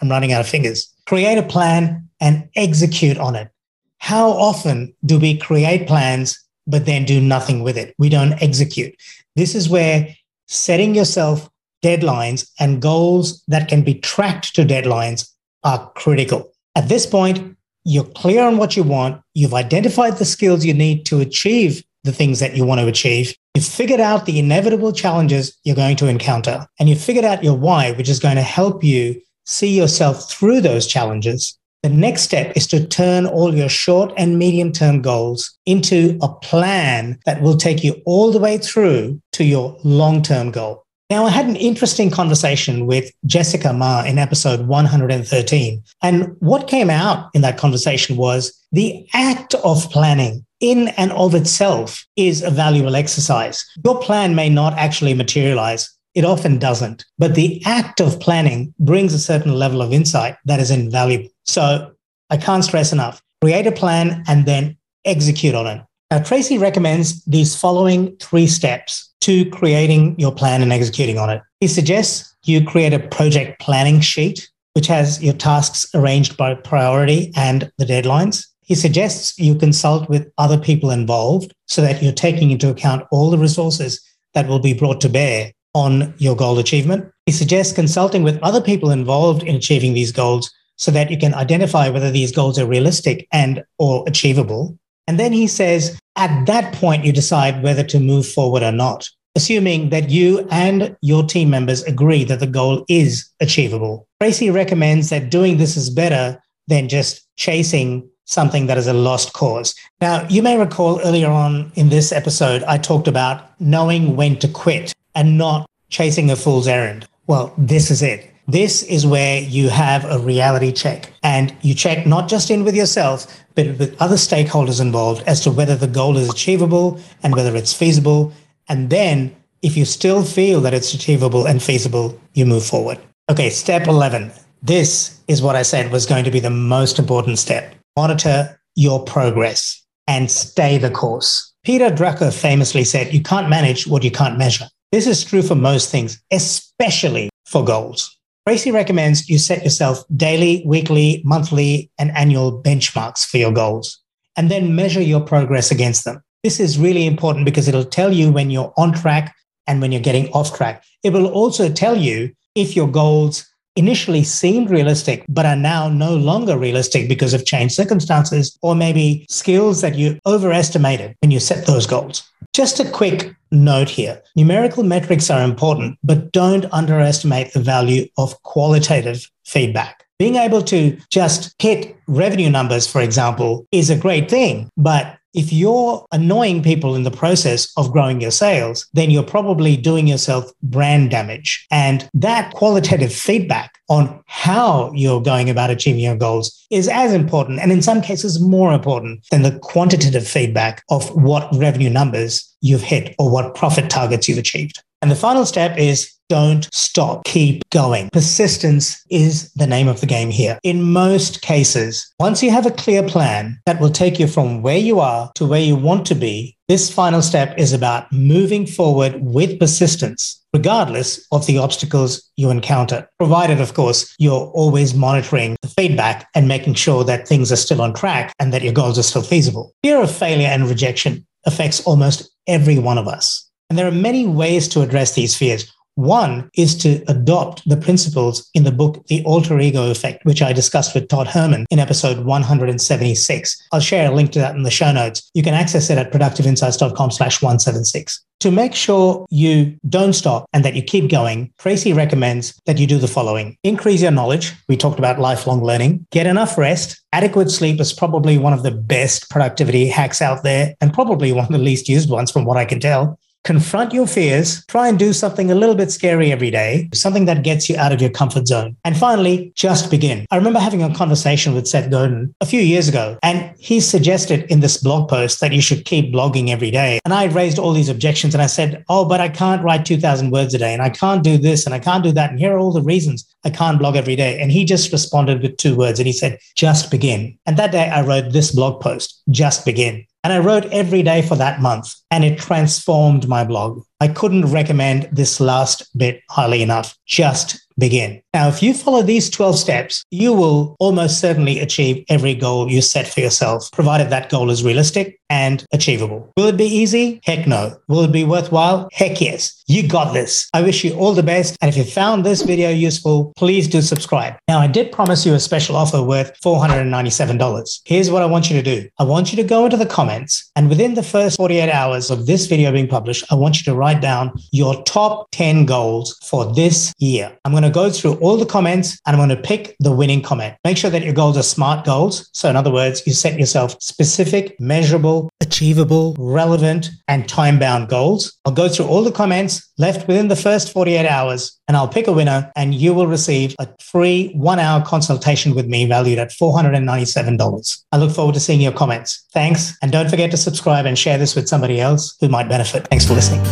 I'm 0.00 0.10
running 0.10 0.32
out 0.32 0.40
of 0.40 0.48
fingers. 0.48 0.92
Create 1.06 1.38
a 1.38 1.42
plan 1.42 2.08
and 2.20 2.48
execute 2.56 3.18
on 3.18 3.34
it. 3.34 3.50
How 3.98 4.30
often 4.30 4.94
do 5.04 5.18
we 5.18 5.36
create 5.36 5.86
plans, 5.86 6.38
but 6.66 6.86
then 6.86 7.04
do 7.04 7.20
nothing 7.20 7.62
with 7.62 7.76
it? 7.76 7.94
We 7.98 8.08
don't 8.08 8.34
execute. 8.42 8.94
This 9.36 9.54
is 9.54 9.68
where 9.68 10.14
setting 10.46 10.94
yourself 10.94 11.48
deadlines 11.82 12.50
and 12.58 12.80
goals 12.80 13.42
that 13.48 13.68
can 13.68 13.82
be 13.82 13.94
tracked 13.94 14.54
to 14.54 14.64
deadlines 14.64 15.30
are 15.64 15.90
critical. 15.94 16.52
At 16.74 16.88
this 16.88 17.06
point, 17.06 17.56
you're 17.84 18.04
clear 18.04 18.44
on 18.44 18.56
what 18.56 18.76
you 18.76 18.82
want, 18.82 19.20
you've 19.34 19.54
identified 19.54 20.16
the 20.16 20.24
skills 20.24 20.64
you 20.64 20.74
need 20.74 21.04
to 21.06 21.20
achieve 21.20 21.82
the 22.04 22.12
things 22.12 22.40
that 22.40 22.56
you 22.56 22.64
want 22.64 22.80
to 22.80 22.86
achieve. 22.86 23.34
You've 23.54 23.64
figured 23.64 24.00
out 24.00 24.26
the 24.26 24.38
inevitable 24.38 24.92
challenges 24.92 25.56
you're 25.64 25.76
going 25.76 25.96
to 25.96 26.06
encounter, 26.06 26.66
and 26.78 26.88
you've 26.88 27.00
figured 27.00 27.24
out 27.24 27.44
your 27.44 27.56
why, 27.56 27.92
which 27.92 28.08
is 28.08 28.18
going 28.18 28.36
to 28.36 28.42
help 28.42 28.84
you 28.84 29.20
see 29.46 29.76
yourself 29.76 30.30
through 30.30 30.60
those 30.60 30.86
challenges. 30.86 31.58
The 31.82 31.90
next 31.90 32.22
step 32.22 32.56
is 32.56 32.66
to 32.68 32.86
turn 32.86 33.26
all 33.26 33.54
your 33.54 33.68
short 33.68 34.12
and 34.16 34.38
medium 34.38 34.72
term 34.72 35.02
goals 35.02 35.54
into 35.66 36.18
a 36.22 36.28
plan 36.28 37.18
that 37.26 37.42
will 37.42 37.56
take 37.56 37.84
you 37.84 38.00
all 38.06 38.32
the 38.32 38.38
way 38.38 38.56
through 38.56 39.20
to 39.32 39.44
your 39.44 39.76
long 39.84 40.22
term 40.22 40.50
goal. 40.50 40.83
Now, 41.10 41.26
I 41.26 41.30
had 41.30 41.46
an 41.46 41.56
interesting 41.56 42.10
conversation 42.10 42.86
with 42.86 43.10
Jessica 43.26 43.72
Ma 43.72 44.04
in 44.04 44.18
episode 44.18 44.66
113. 44.66 45.82
And 46.02 46.36
what 46.40 46.66
came 46.66 46.88
out 46.88 47.28
in 47.34 47.42
that 47.42 47.58
conversation 47.58 48.16
was 48.16 48.58
the 48.72 49.06
act 49.12 49.54
of 49.54 49.90
planning 49.90 50.46
in 50.60 50.88
and 50.88 51.12
of 51.12 51.34
itself 51.34 52.06
is 52.16 52.42
a 52.42 52.50
valuable 52.50 52.96
exercise. 52.96 53.66
Your 53.84 54.00
plan 54.00 54.34
may 54.34 54.48
not 54.48 54.72
actually 54.74 55.12
materialize. 55.12 55.90
It 56.14 56.24
often 56.24 56.58
doesn't. 56.58 57.04
But 57.18 57.34
the 57.34 57.62
act 57.66 58.00
of 58.00 58.18
planning 58.18 58.72
brings 58.78 59.12
a 59.12 59.18
certain 59.18 59.54
level 59.54 59.82
of 59.82 59.92
insight 59.92 60.36
that 60.46 60.60
is 60.60 60.70
invaluable. 60.70 61.28
So 61.44 61.92
I 62.30 62.38
can't 62.38 62.64
stress 62.64 62.92
enough 62.92 63.20
create 63.44 63.66
a 63.66 63.72
plan 63.72 64.24
and 64.26 64.46
then 64.46 64.74
execute 65.04 65.54
on 65.54 65.66
it. 65.66 65.82
Now, 66.10 66.20
Tracy 66.22 66.56
recommends 66.56 67.22
these 67.26 67.54
following 67.54 68.16
three 68.16 68.46
steps 68.46 69.12
to 69.24 69.48
creating 69.50 70.14
your 70.18 70.32
plan 70.32 70.60
and 70.60 70.72
executing 70.72 71.18
on 71.18 71.30
it. 71.30 71.40
He 71.60 71.66
suggests 71.66 72.36
you 72.44 72.64
create 72.64 72.92
a 72.92 72.98
project 72.98 73.58
planning 73.60 74.00
sheet, 74.00 74.50
which 74.74 74.86
has 74.86 75.22
your 75.22 75.32
tasks 75.32 75.86
arranged 75.94 76.36
by 76.36 76.54
priority 76.54 77.32
and 77.34 77.70
the 77.78 77.86
deadlines. 77.86 78.44
He 78.60 78.74
suggests 78.74 79.38
you 79.38 79.54
consult 79.54 80.08
with 80.10 80.30
other 80.36 80.58
people 80.58 80.90
involved 80.90 81.54
so 81.66 81.80
that 81.80 82.02
you're 82.02 82.12
taking 82.12 82.50
into 82.50 82.68
account 82.68 83.06
all 83.10 83.30
the 83.30 83.38
resources 83.38 84.00
that 84.34 84.46
will 84.46 84.58
be 84.58 84.74
brought 84.74 85.00
to 85.02 85.08
bear 85.08 85.52
on 85.74 86.12
your 86.18 86.36
goal 86.36 86.58
achievement. 86.58 87.10
He 87.24 87.32
suggests 87.32 87.72
consulting 87.72 88.22
with 88.24 88.42
other 88.42 88.60
people 88.60 88.90
involved 88.90 89.42
in 89.42 89.56
achieving 89.56 89.94
these 89.94 90.12
goals 90.12 90.50
so 90.76 90.90
that 90.90 91.10
you 91.10 91.16
can 91.16 91.34
identify 91.34 91.88
whether 91.88 92.10
these 92.10 92.32
goals 92.32 92.58
are 92.58 92.66
realistic 92.66 93.26
and 93.32 93.64
or 93.78 94.04
achievable. 94.06 94.78
And 95.06 95.18
then 95.18 95.32
he 95.32 95.46
says, 95.46 95.98
at 96.16 96.46
that 96.46 96.74
point, 96.74 97.04
you 97.04 97.12
decide 97.12 97.62
whether 97.62 97.82
to 97.84 98.00
move 98.00 98.26
forward 98.26 98.62
or 98.62 98.72
not, 98.72 99.08
assuming 99.34 99.90
that 99.90 100.10
you 100.10 100.46
and 100.50 100.96
your 101.00 101.24
team 101.24 101.50
members 101.50 101.82
agree 101.84 102.24
that 102.24 102.40
the 102.40 102.46
goal 102.46 102.84
is 102.88 103.28
achievable. 103.40 104.06
Tracy 104.20 104.50
recommends 104.50 105.10
that 105.10 105.30
doing 105.30 105.56
this 105.56 105.76
is 105.76 105.90
better 105.90 106.40
than 106.68 106.88
just 106.88 107.26
chasing 107.36 108.08
something 108.26 108.66
that 108.66 108.78
is 108.78 108.86
a 108.86 108.92
lost 108.92 109.32
cause. 109.34 109.74
Now, 110.00 110.26
you 110.28 110.42
may 110.42 110.56
recall 110.56 111.00
earlier 111.00 111.28
on 111.28 111.72
in 111.74 111.90
this 111.90 112.10
episode, 112.10 112.62
I 112.62 112.78
talked 112.78 113.08
about 113.08 113.60
knowing 113.60 114.16
when 114.16 114.38
to 114.38 114.48
quit 114.48 114.94
and 115.14 115.36
not 115.36 115.66
chasing 115.90 116.30
a 116.30 116.36
fool's 116.36 116.66
errand. 116.66 117.06
Well, 117.26 117.52
this 117.58 117.90
is 117.90 118.02
it. 118.02 118.33
This 118.46 118.82
is 118.82 119.06
where 119.06 119.40
you 119.40 119.70
have 119.70 120.04
a 120.04 120.18
reality 120.18 120.70
check 120.70 121.12
and 121.22 121.54
you 121.62 121.74
check 121.74 122.06
not 122.06 122.28
just 122.28 122.50
in 122.50 122.64
with 122.64 122.76
yourself, 122.76 123.26
but 123.54 123.78
with 123.78 124.00
other 124.00 124.16
stakeholders 124.16 124.80
involved 124.80 125.22
as 125.26 125.40
to 125.40 125.50
whether 125.50 125.76
the 125.76 125.86
goal 125.86 126.18
is 126.18 126.28
achievable 126.28 127.00
and 127.22 127.34
whether 127.34 127.56
it's 127.56 127.72
feasible. 127.72 128.32
And 128.68 128.90
then 128.90 129.34
if 129.62 129.76
you 129.76 129.86
still 129.86 130.22
feel 130.22 130.60
that 130.60 130.74
it's 130.74 130.92
achievable 130.92 131.46
and 131.46 131.62
feasible, 131.62 132.20
you 132.34 132.44
move 132.44 132.66
forward. 132.66 132.98
Okay, 133.30 133.48
step 133.48 133.86
11. 133.86 134.30
This 134.62 135.20
is 135.26 135.40
what 135.40 135.56
I 135.56 135.62
said 135.62 135.90
was 135.90 136.04
going 136.04 136.24
to 136.24 136.30
be 136.30 136.40
the 136.40 136.50
most 136.50 136.98
important 136.98 137.38
step. 137.38 137.74
Monitor 137.96 138.60
your 138.74 139.02
progress 139.04 139.82
and 140.06 140.30
stay 140.30 140.76
the 140.76 140.90
course. 140.90 141.54
Peter 141.64 141.88
Drucker 141.88 142.32
famously 142.32 142.84
said, 142.84 143.14
You 143.14 143.22
can't 143.22 143.48
manage 143.48 143.86
what 143.86 144.04
you 144.04 144.10
can't 144.10 144.36
measure. 144.36 144.66
This 144.92 145.06
is 145.06 145.24
true 145.24 145.42
for 145.42 145.54
most 145.54 145.90
things, 145.90 146.22
especially 146.30 147.30
for 147.46 147.64
goals. 147.64 148.13
Tracy 148.46 148.70
recommends 148.70 149.26
you 149.26 149.38
set 149.38 149.64
yourself 149.64 150.04
daily, 150.14 150.62
weekly, 150.66 151.22
monthly, 151.24 151.90
and 151.98 152.10
annual 152.14 152.62
benchmarks 152.62 153.24
for 153.24 153.38
your 153.38 153.52
goals, 153.52 154.02
and 154.36 154.50
then 154.50 154.76
measure 154.76 155.00
your 155.00 155.20
progress 155.20 155.70
against 155.70 156.04
them. 156.04 156.22
This 156.42 156.60
is 156.60 156.78
really 156.78 157.06
important 157.06 157.46
because 157.46 157.68
it'll 157.68 157.86
tell 157.86 158.12
you 158.12 158.30
when 158.30 158.50
you're 158.50 158.74
on 158.76 158.92
track 158.92 159.34
and 159.66 159.80
when 159.80 159.92
you're 159.92 160.02
getting 160.02 160.28
off 160.32 160.54
track. 160.54 160.84
It 161.02 161.14
will 161.14 161.26
also 161.28 161.72
tell 161.72 161.96
you 161.96 162.34
if 162.54 162.76
your 162.76 162.86
goals 162.86 163.46
initially 163.76 164.22
seemed 164.22 164.70
realistic, 164.70 165.24
but 165.28 165.46
are 165.46 165.56
now 165.56 165.88
no 165.88 166.16
longer 166.16 166.56
realistic 166.56 167.08
because 167.08 167.34
of 167.34 167.44
changed 167.44 167.74
circumstances 167.74 168.56
or 168.62 168.74
maybe 168.74 169.26
skills 169.28 169.80
that 169.80 169.94
you 169.96 170.18
overestimated 170.26 171.16
when 171.20 171.30
you 171.30 171.40
set 171.40 171.66
those 171.66 171.86
goals. 171.86 172.22
Just 172.52 172.78
a 172.78 172.88
quick 172.88 173.34
note 173.50 173.88
here 173.88 174.22
numerical 174.36 174.82
metrics 174.82 175.30
are 175.30 175.42
important, 175.42 175.98
but 176.04 176.32
don't 176.32 176.66
underestimate 176.72 177.52
the 177.52 177.60
value 177.60 178.06
of 178.16 178.40
qualitative 178.42 179.30
feedback. 179.44 180.04
Being 180.18 180.36
able 180.36 180.62
to 180.62 180.96
just 181.10 181.54
hit 181.58 181.96
revenue 182.06 182.50
numbers, 182.50 182.86
for 182.86 183.00
example, 183.00 183.66
is 183.72 183.90
a 183.90 183.98
great 183.98 184.30
thing, 184.30 184.70
but 184.76 185.18
if 185.34 185.52
you're 185.52 186.06
annoying 186.12 186.62
people 186.62 186.94
in 186.94 187.02
the 187.02 187.10
process 187.10 187.72
of 187.76 187.92
growing 187.92 188.20
your 188.20 188.30
sales, 188.30 188.86
then 188.92 189.10
you're 189.10 189.22
probably 189.22 189.76
doing 189.76 190.06
yourself 190.06 190.50
brand 190.62 191.10
damage. 191.10 191.66
And 191.70 192.08
that 192.14 192.54
qualitative 192.54 193.12
feedback 193.12 193.78
on 193.88 194.22
how 194.26 194.92
you're 194.94 195.20
going 195.20 195.50
about 195.50 195.70
achieving 195.70 196.00
your 196.00 196.16
goals 196.16 196.66
is 196.70 196.88
as 196.88 197.12
important 197.12 197.60
and 197.60 197.70
in 197.70 197.82
some 197.82 198.00
cases 198.00 198.40
more 198.40 198.72
important 198.72 199.26
than 199.30 199.42
the 199.42 199.58
quantitative 199.58 200.26
feedback 200.26 200.82
of 200.88 201.14
what 201.14 201.48
revenue 201.54 201.90
numbers 201.90 202.50
you've 202.60 202.82
hit 202.82 203.14
or 203.18 203.30
what 203.30 203.54
profit 203.54 203.90
targets 203.90 204.28
you've 204.28 204.38
achieved. 204.38 204.82
And 205.04 205.10
the 205.10 205.16
final 205.16 205.44
step 205.44 205.76
is 205.76 206.10
don't 206.30 206.66
stop. 206.72 207.26
Keep 207.26 207.68
going. 207.68 208.08
Persistence 208.08 209.04
is 209.10 209.52
the 209.52 209.66
name 209.66 209.86
of 209.86 210.00
the 210.00 210.06
game 210.06 210.30
here. 210.30 210.58
In 210.62 210.82
most 210.82 211.42
cases, 211.42 212.10
once 212.18 212.42
you 212.42 212.50
have 212.50 212.64
a 212.64 212.70
clear 212.70 213.02
plan 213.02 213.60
that 213.66 213.82
will 213.82 213.90
take 213.90 214.18
you 214.18 214.26
from 214.26 214.62
where 214.62 214.78
you 214.78 215.00
are 215.00 215.30
to 215.34 215.44
where 215.44 215.60
you 215.60 215.76
want 215.76 216.06
to 216.06 216.14
be, 216.14 216.56
this 216.68 216.90
final 216.90 217.20
step 217.20 217.54
is 217.58 217.74
about 217.74 218.10
moving 218.12 218.64
forward 218.66 219.20
with 219.20 219.60
persistence, 219.60 220.42
regardless 220.54 221.26
of 221.32 221.44
the 221.44 221.58
obstacles 221.58 222.26
you 222.36 222.48
encounter. 222.48 223.06
Provided, 223.18 223.60
of 223.60 223.74
course, 223.74 224.14
you're 224.18 224.50
always 224.54 224.94
monitoring 224.94 225.54
the 225.60 225.68
feedback 225.68 226.30
and 226.34 226.48
making 226.48 226.72
sure 226.72 227.04
that 227.04 227.28
things 227.28 227.52
are 227.52 227.56
still 227.56 227.82
on 227.82 227.92
track 227.92 228.32
and 228.38 228.54
that 228.54 228.62
your 228.62 228.72
goals 228.72 228.98
are 228.98 229.02
still 229.02 229.20
feasible. 229.20 229.74
Fear 229.82 230.00
of 230.00 230.10
failure 230.10 230.48
and 230.48 230.66
rejection 230.66 231.26
affects 231.44 231.82
almost 231.82 232.30
every 232.46 232.78
one 232.78 232.96
of 232.96 233.06
us. 233.06 233.50
And 233.70 233.78
there 233.78 233.86
are 233.86 233.92
many 233.92 234.26
ways 234.26 234.68
to 234.68 234.82
address 234.82 235.14
these 235.14 235.36
fears. 235.36 235.72
One 235.96 236.50
is 236.56 236.76
to 236.78 237.04
adopt 237.06 237.68
the 237.68 237.76
principles 237.76 238.50
in 238.52 238.64
the 238.64 238.72
book, 238.72 239.06
The 239.06 239.22
Alter 239.24 239.60
Ego 239.60 239.92
Effect, 239.92 240.24
which 240.24 240.42
I 240.42 240.52
discussed 240.52 240.92
with 240.92 241.06
Todd 241.06 241.28
Herman 241.28 241.66
in 241.70 241.78
episode 241.78 242.24
176. 242.24 243.68
I'll 243.70 243.78
share 243.78 244.10
a 244.10 244.14
link 244.14 244.32
to 244.32 244.40
that 244.40 244.56
in 244.56 244.64
the 244.64 244.72
show 244.72 244.90
notes. 244.90 245.30
You 245.34 245.44
can 245.44 245.54
access 245.54 245.90
it 245.90 245.98
at 245.98 246.12
productiveinsights.com 246.12 247.12
slash 247.12 247.40
176. 247.40 248.24
To 248.40 248.50
make 248.50 248.74
sure 248.74 249.24
you 249.30 249.78
don't 249.88 250.12
stop 250.14 250.46
and 250.52 250.64
that 250.64 250.74
you 250.74 250.82
keep 250.82 251.08
going, 251.08 251.52
Tracy 251.58 251.92
recommends 251.92 252.60
that 252.66 252.78
you 252.78 252.88
do 252.88 252.98
the 252.98 253.06
following. 253.06 253.56
Increase 253.62 254.02
your 254.02 254.10
knowledge. 254.10 254.52
We 254.68 254.76
talked 254.76 254.98
about 254.98 255.20
lifelong 255.20 255.62
learning. 255.62 256.06
Get 256.10 256.26
enough 256.26 256.58
rest. 256.58 257.00
Adequate 257.12 257.50
sleep 257.50 257.80
is 257.80 257.92
probably 257.92 258.36
one 258.36 258.52
of 258.52 258.64
the 258.64 258.72
best 258.72 259.30
productivity 259.30 259.86
hacks 259.86 260.20
out 260.20 260.42
there 260.42 260.74
and 260.80 260.92
probably 260.92 261.32
one 261.32 261.44
of 261.44 261.52
the 261.52 261.58
least 261.58 261.88
used 261.88 262.10
ones 262.10 262.32
from 262.32 262.44
what 262.44 262.56
I 262.56 262.64
can 262.64 262.80
tell 262.80 263.18
confront 263.44 263.92
your 263.92 264.06
fears, 264.06 264.64
try 264.66 264.88
and 264.88 264.98
do 264.98 265.12
something 265.12 265.50
a 265.50 265.54
little 265.54 265.74
bit 265.74 265.90
scary 265.90 266.32
every 266.32 266.50
day, 266.50 266.88
something 266.92 267.26
that 267.26 267.44
gets 267.44 267.68
you 267.68 267.76
out 267.76 267.92
of 267.92 268.00
your 268.00 268.10
comfort 268.10 268.46
zone. 268.46 268.76
And 268.84 268.96
finally, 268.96 269.52
just 269.54 269.90
begin. 269.90 270.26
I 270.30 270.36
remember 270.36 270.58
having 270.58 270.82
a 270.82 270.94
conversation 270.94 271.54
with 271.54 271.68
Seth 271.68 271.90
Godin 271.90 272.34
a 272.40 272.46
few 272.46 272.60
years 272.60 272.88
ago, 272.88 273.18
and 273.22 273.54
he 273.58 273.80
suggested 273.80 274.50
in 274.50 274.60
this 274.60 274.78
blog 274.78 275.08
post 275.08 275.40
that 275.40 275.52
you 275.52 275.60
should 275.60 275.84
keep 275.84 276.12
blogging 276.12 276.48
every 276.48 276.70
day. 276.70 277.00
And 277.04 277.14
I 277.14 277.26
raised 277.26 277.58
all 277.58 277.72
these 277.72 277.88
objections 277.88 278.34
and 278.34 278.42
I 278.42 278.46
said, 278.46 278.84
Oh, 278.88 279.04
but 279.04 279.20
I 279.20 279.28
can't 279.28 279.62
write 279.62 279.84
2,000 279.84 280.30
words 280.30 280.54
a 280.54 280.58
day, 280.58 280.72
and 280.72 280.82
I 280.82 280.90
can't 280.90 281.22
do 281.22 281.38
this, 281.38 281.66
and 281.66 281.74
I 281.74 281.78
can't 281.78 282.02
do 282.02 282.12
that. 282.12 282.30
And 282.30 282.38
here 282.38 282.54
are 282.54 282.58
all 282.58 282.72
the 282.72 282.82
reasons 282.82 283.24
I 283.44 283.50
can't 283.50 283.78
blog 283.78 283.96
every 283.96 284.16
day. 284.16 284.40
And 284.40 284.50
he 284.50 284.64
just 284.64 284.90
responded 284.90 285.42
with 285.42 285.56
two 285.58 285.76
words 285.76 285.98
and 285.98 286.06
he 286.06 286.12
said, 286.12 286.38
Just 286.56 286.90
begin. 286.90 287.38
And 287.46 287.56
that 287.56 287.72
day 287.72 287.88
I 287.88 288.02
wrote 288.02 288.32
this 288.32 288.52
blog 288.52 288.80
post, 288.80 289.22
Just 289.30 289.64
Begin. 289.64 290.06
And 290.24 290.32
I 290.32 290.38
wrote 290.38 290.64
every 290.72 291.02
day 291.02 291.20
for 291.20 291.36
that 291.36 291.60
month, 291.60 291.94
and 292.10 292.24
it 292.24 292.38
transformed 292.38 293.28
my 293.28 293.44
blog. 293.44 293.82
I 294.00 294.08
couldn't 294.08 294.46
recommend 294.46 295.08
this 295.12 295.40
last 295.40 295.96
bit 295.96 296.22
highly 296.28 296.62
enough. 296.62 296.96
Just 297.06 297.60
begin. 297.78 298.22
Now, 298.32 298.48
if 298.48 298.62
you 298.62 298.74
follow 298.74 299.02
these 299.02 299.30
12 299.30 299.58
steps, 299.58 300.04
you 300.10 300.32
will 300.32 300.76
almost 300.78 301.20
certainly 301.20 301.60
achieve 301.60 302.04
every 302.08 302.34
goal 302.34 302.70
you 302.70 302.80
set 302.80 303.06
for 303.06 303.20
yourself, 303.20 303.70
provided 303.72 304.10
that 304.10 304.30
goal 304.30 304.50
is 304.50 304.64
realistic 304.64 305.20
and 305.30 305.64
achievable. 305.72 306.32
Will 306.36 306.48
it 306.48 306.56
be 306.56 306.66
easy? 306.66 307.20
Heck 307.24 307.46
no. 307.46 307.76
Will 307.88 308.04
it 308.04 308.12
be 308.12 308.24
worthwhile? 308.24 308.88
Heck 308.92 309.20
yes. 309.20 309.62
You 309.66 309.86
got 309.88 310.12
this. 310.12 310.48
I 310.52 310.62
wish 310.62 310.84
you 310.84 310.94
all 310.94 311.14
the 311.14 311.22
best. 311.22 311.56
And 311.60 311.68
if 311.68 311.76
you 311.76 311.84
found 311.84 312.24
this 312.24 312.42
video 312.42 312.70
useful, 312.70 313.32
please 313.36 313.66
do 313.66 313.80
subscribe. 313.82 314.36
Now, 314.46 314.58
I 314.58 314.66
did 314.66 314.92
promise 314.92 315.24
you 315.24 315.34
a 315.34 315.40
special 315.40 315.76
offer 315.76 316.02
worth 316.02 316.38
$497. 316.40 317.80
Here's 317.84 318.10
what 318.10 318.22
I 318.22 318.26
want 318.26 318.50
you 318.50 318.60
to 318.60 318.62
do. 318.62 318.88
I 318.98 319.04
want 319.04 319.32
you 319.32 319.36
to 319.36 319.48
go 319.48 319.64
into 319.64 319.76
the 319.76 319.86
comments 319.86 320.50
and 320.54 320.68
within 320.68 320.94
the 320.94 321.02
first 321.02 321.36
48 321.36 321.70
hours 321.70 322.10
of 322.10 322.26
this 322.26 322.46
video 322.46 322.70
being 322.70 322.88
published, 322.88 323.24
I 323.30 323.34
want 323.34 323.58
you 323.58 323.64
to 323.72 323.76
write 323.84 324.00
down 324.00 324.32
your 324.50 324.82
top 324.84 325.28
10 325.32 325.66
goals 325.66 326.18
for 326.24 326.52
this 326.54 326.92
year. 326.98 327.36
I'm 327.44 327.52
going 327.52 327.64
to 327.64 327.70
go 327.70 327.90
through 327.90 328.14
all 328.14 328.38
the 328.38 328.46
comments 328.46 328.98
and 329.06 329.14
I'm 329.14 329.20
going 329.20 329.36
to 329.36 329.48
pick 329.48 329.76
the 329.78 329.92
winning 329.92 330.22
comment. 330.22 330.56
Make 330.64 330.78
sure 330.78 330.90
that 330.90 331.04
your 331.04 331.12
goals 331.12 331.36
are 331.36 331.42
smart 331.42 331.84
goals. 331.84 332.30
So, 332.32 332.48
in 332.48 332.56
other 332.56 332.72
words, 332.72 333.06
you 333.06 333.12
set 333.12 333.38
yourself 333.38 333.76
specific, 333.80 334.58
measurable, 334.58 335.28
achievable, 335.40 336.16
relevant, 336.18 336.88
and 337.08 337.28
time 337.28 337.58
bound 337.58 337.88
goals. 337.88 338.38
I'll 338.46 338.52
go 338.52 338.68
through 338.68 338.86
all 338.86 339.04
the 339.04 339.12
comments 339.12 339.70
left 339.78 340.06
within 340.06 340.28
the 340.28 340.36
first 340.36 340.72
48 340.72 341.06
hours 341.06 341.58
and 341.68 341.76
I'll 341.76 341.88
pick 341.88 342.06
a 342.06 342.12
winner 342.12 342.50
and 342.56 342.74
you 342.74 342.94
will 342.94 343.06
receive 343.06 343.54
a 343.58 343.68
free 343.80 344.32
one 344.34 344.58
hour 344.58 344.84
consultation 344.84 345.54
with 345.54 345.66
me 345.66 345.86
valued 345.86 346.18
at 346.18 346.30
$497. 346.30 347.82
I 347.92 347.96
look 347.96 348.10
forward 348.12 348.34
to 348.34 348.40
seeing 348.40 348.60
your 348.60 348.72
comments. 348.72 349.26
Thanks. 349.32 349.76
And 349.82 349.90
don't 349.90 350.08
forget 350.08 350.30
to 350.30 350.36
subscribe 350.36 350.86
and 350.86 350.98
share 350.98 351.18
this 351.18 351.34
with 351.34 351.48
somebody 351.48 351.80
else 351.80 352.16
who 352.20 352.28
might 352.28 352.48
benefit. 352.48 352.86
Thanks 352.88 353.06
for 353.06 353.14
listening. 353.14 353.44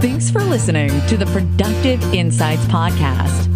Thanks 0.00 0.30
for 0.30 0.40
listening 0.40 0.90
to 1.06 1.16
the 1.16 1.26
Productive 1.26 2.02
Insights 2.12 2.64
Podcast. 2.66 3.55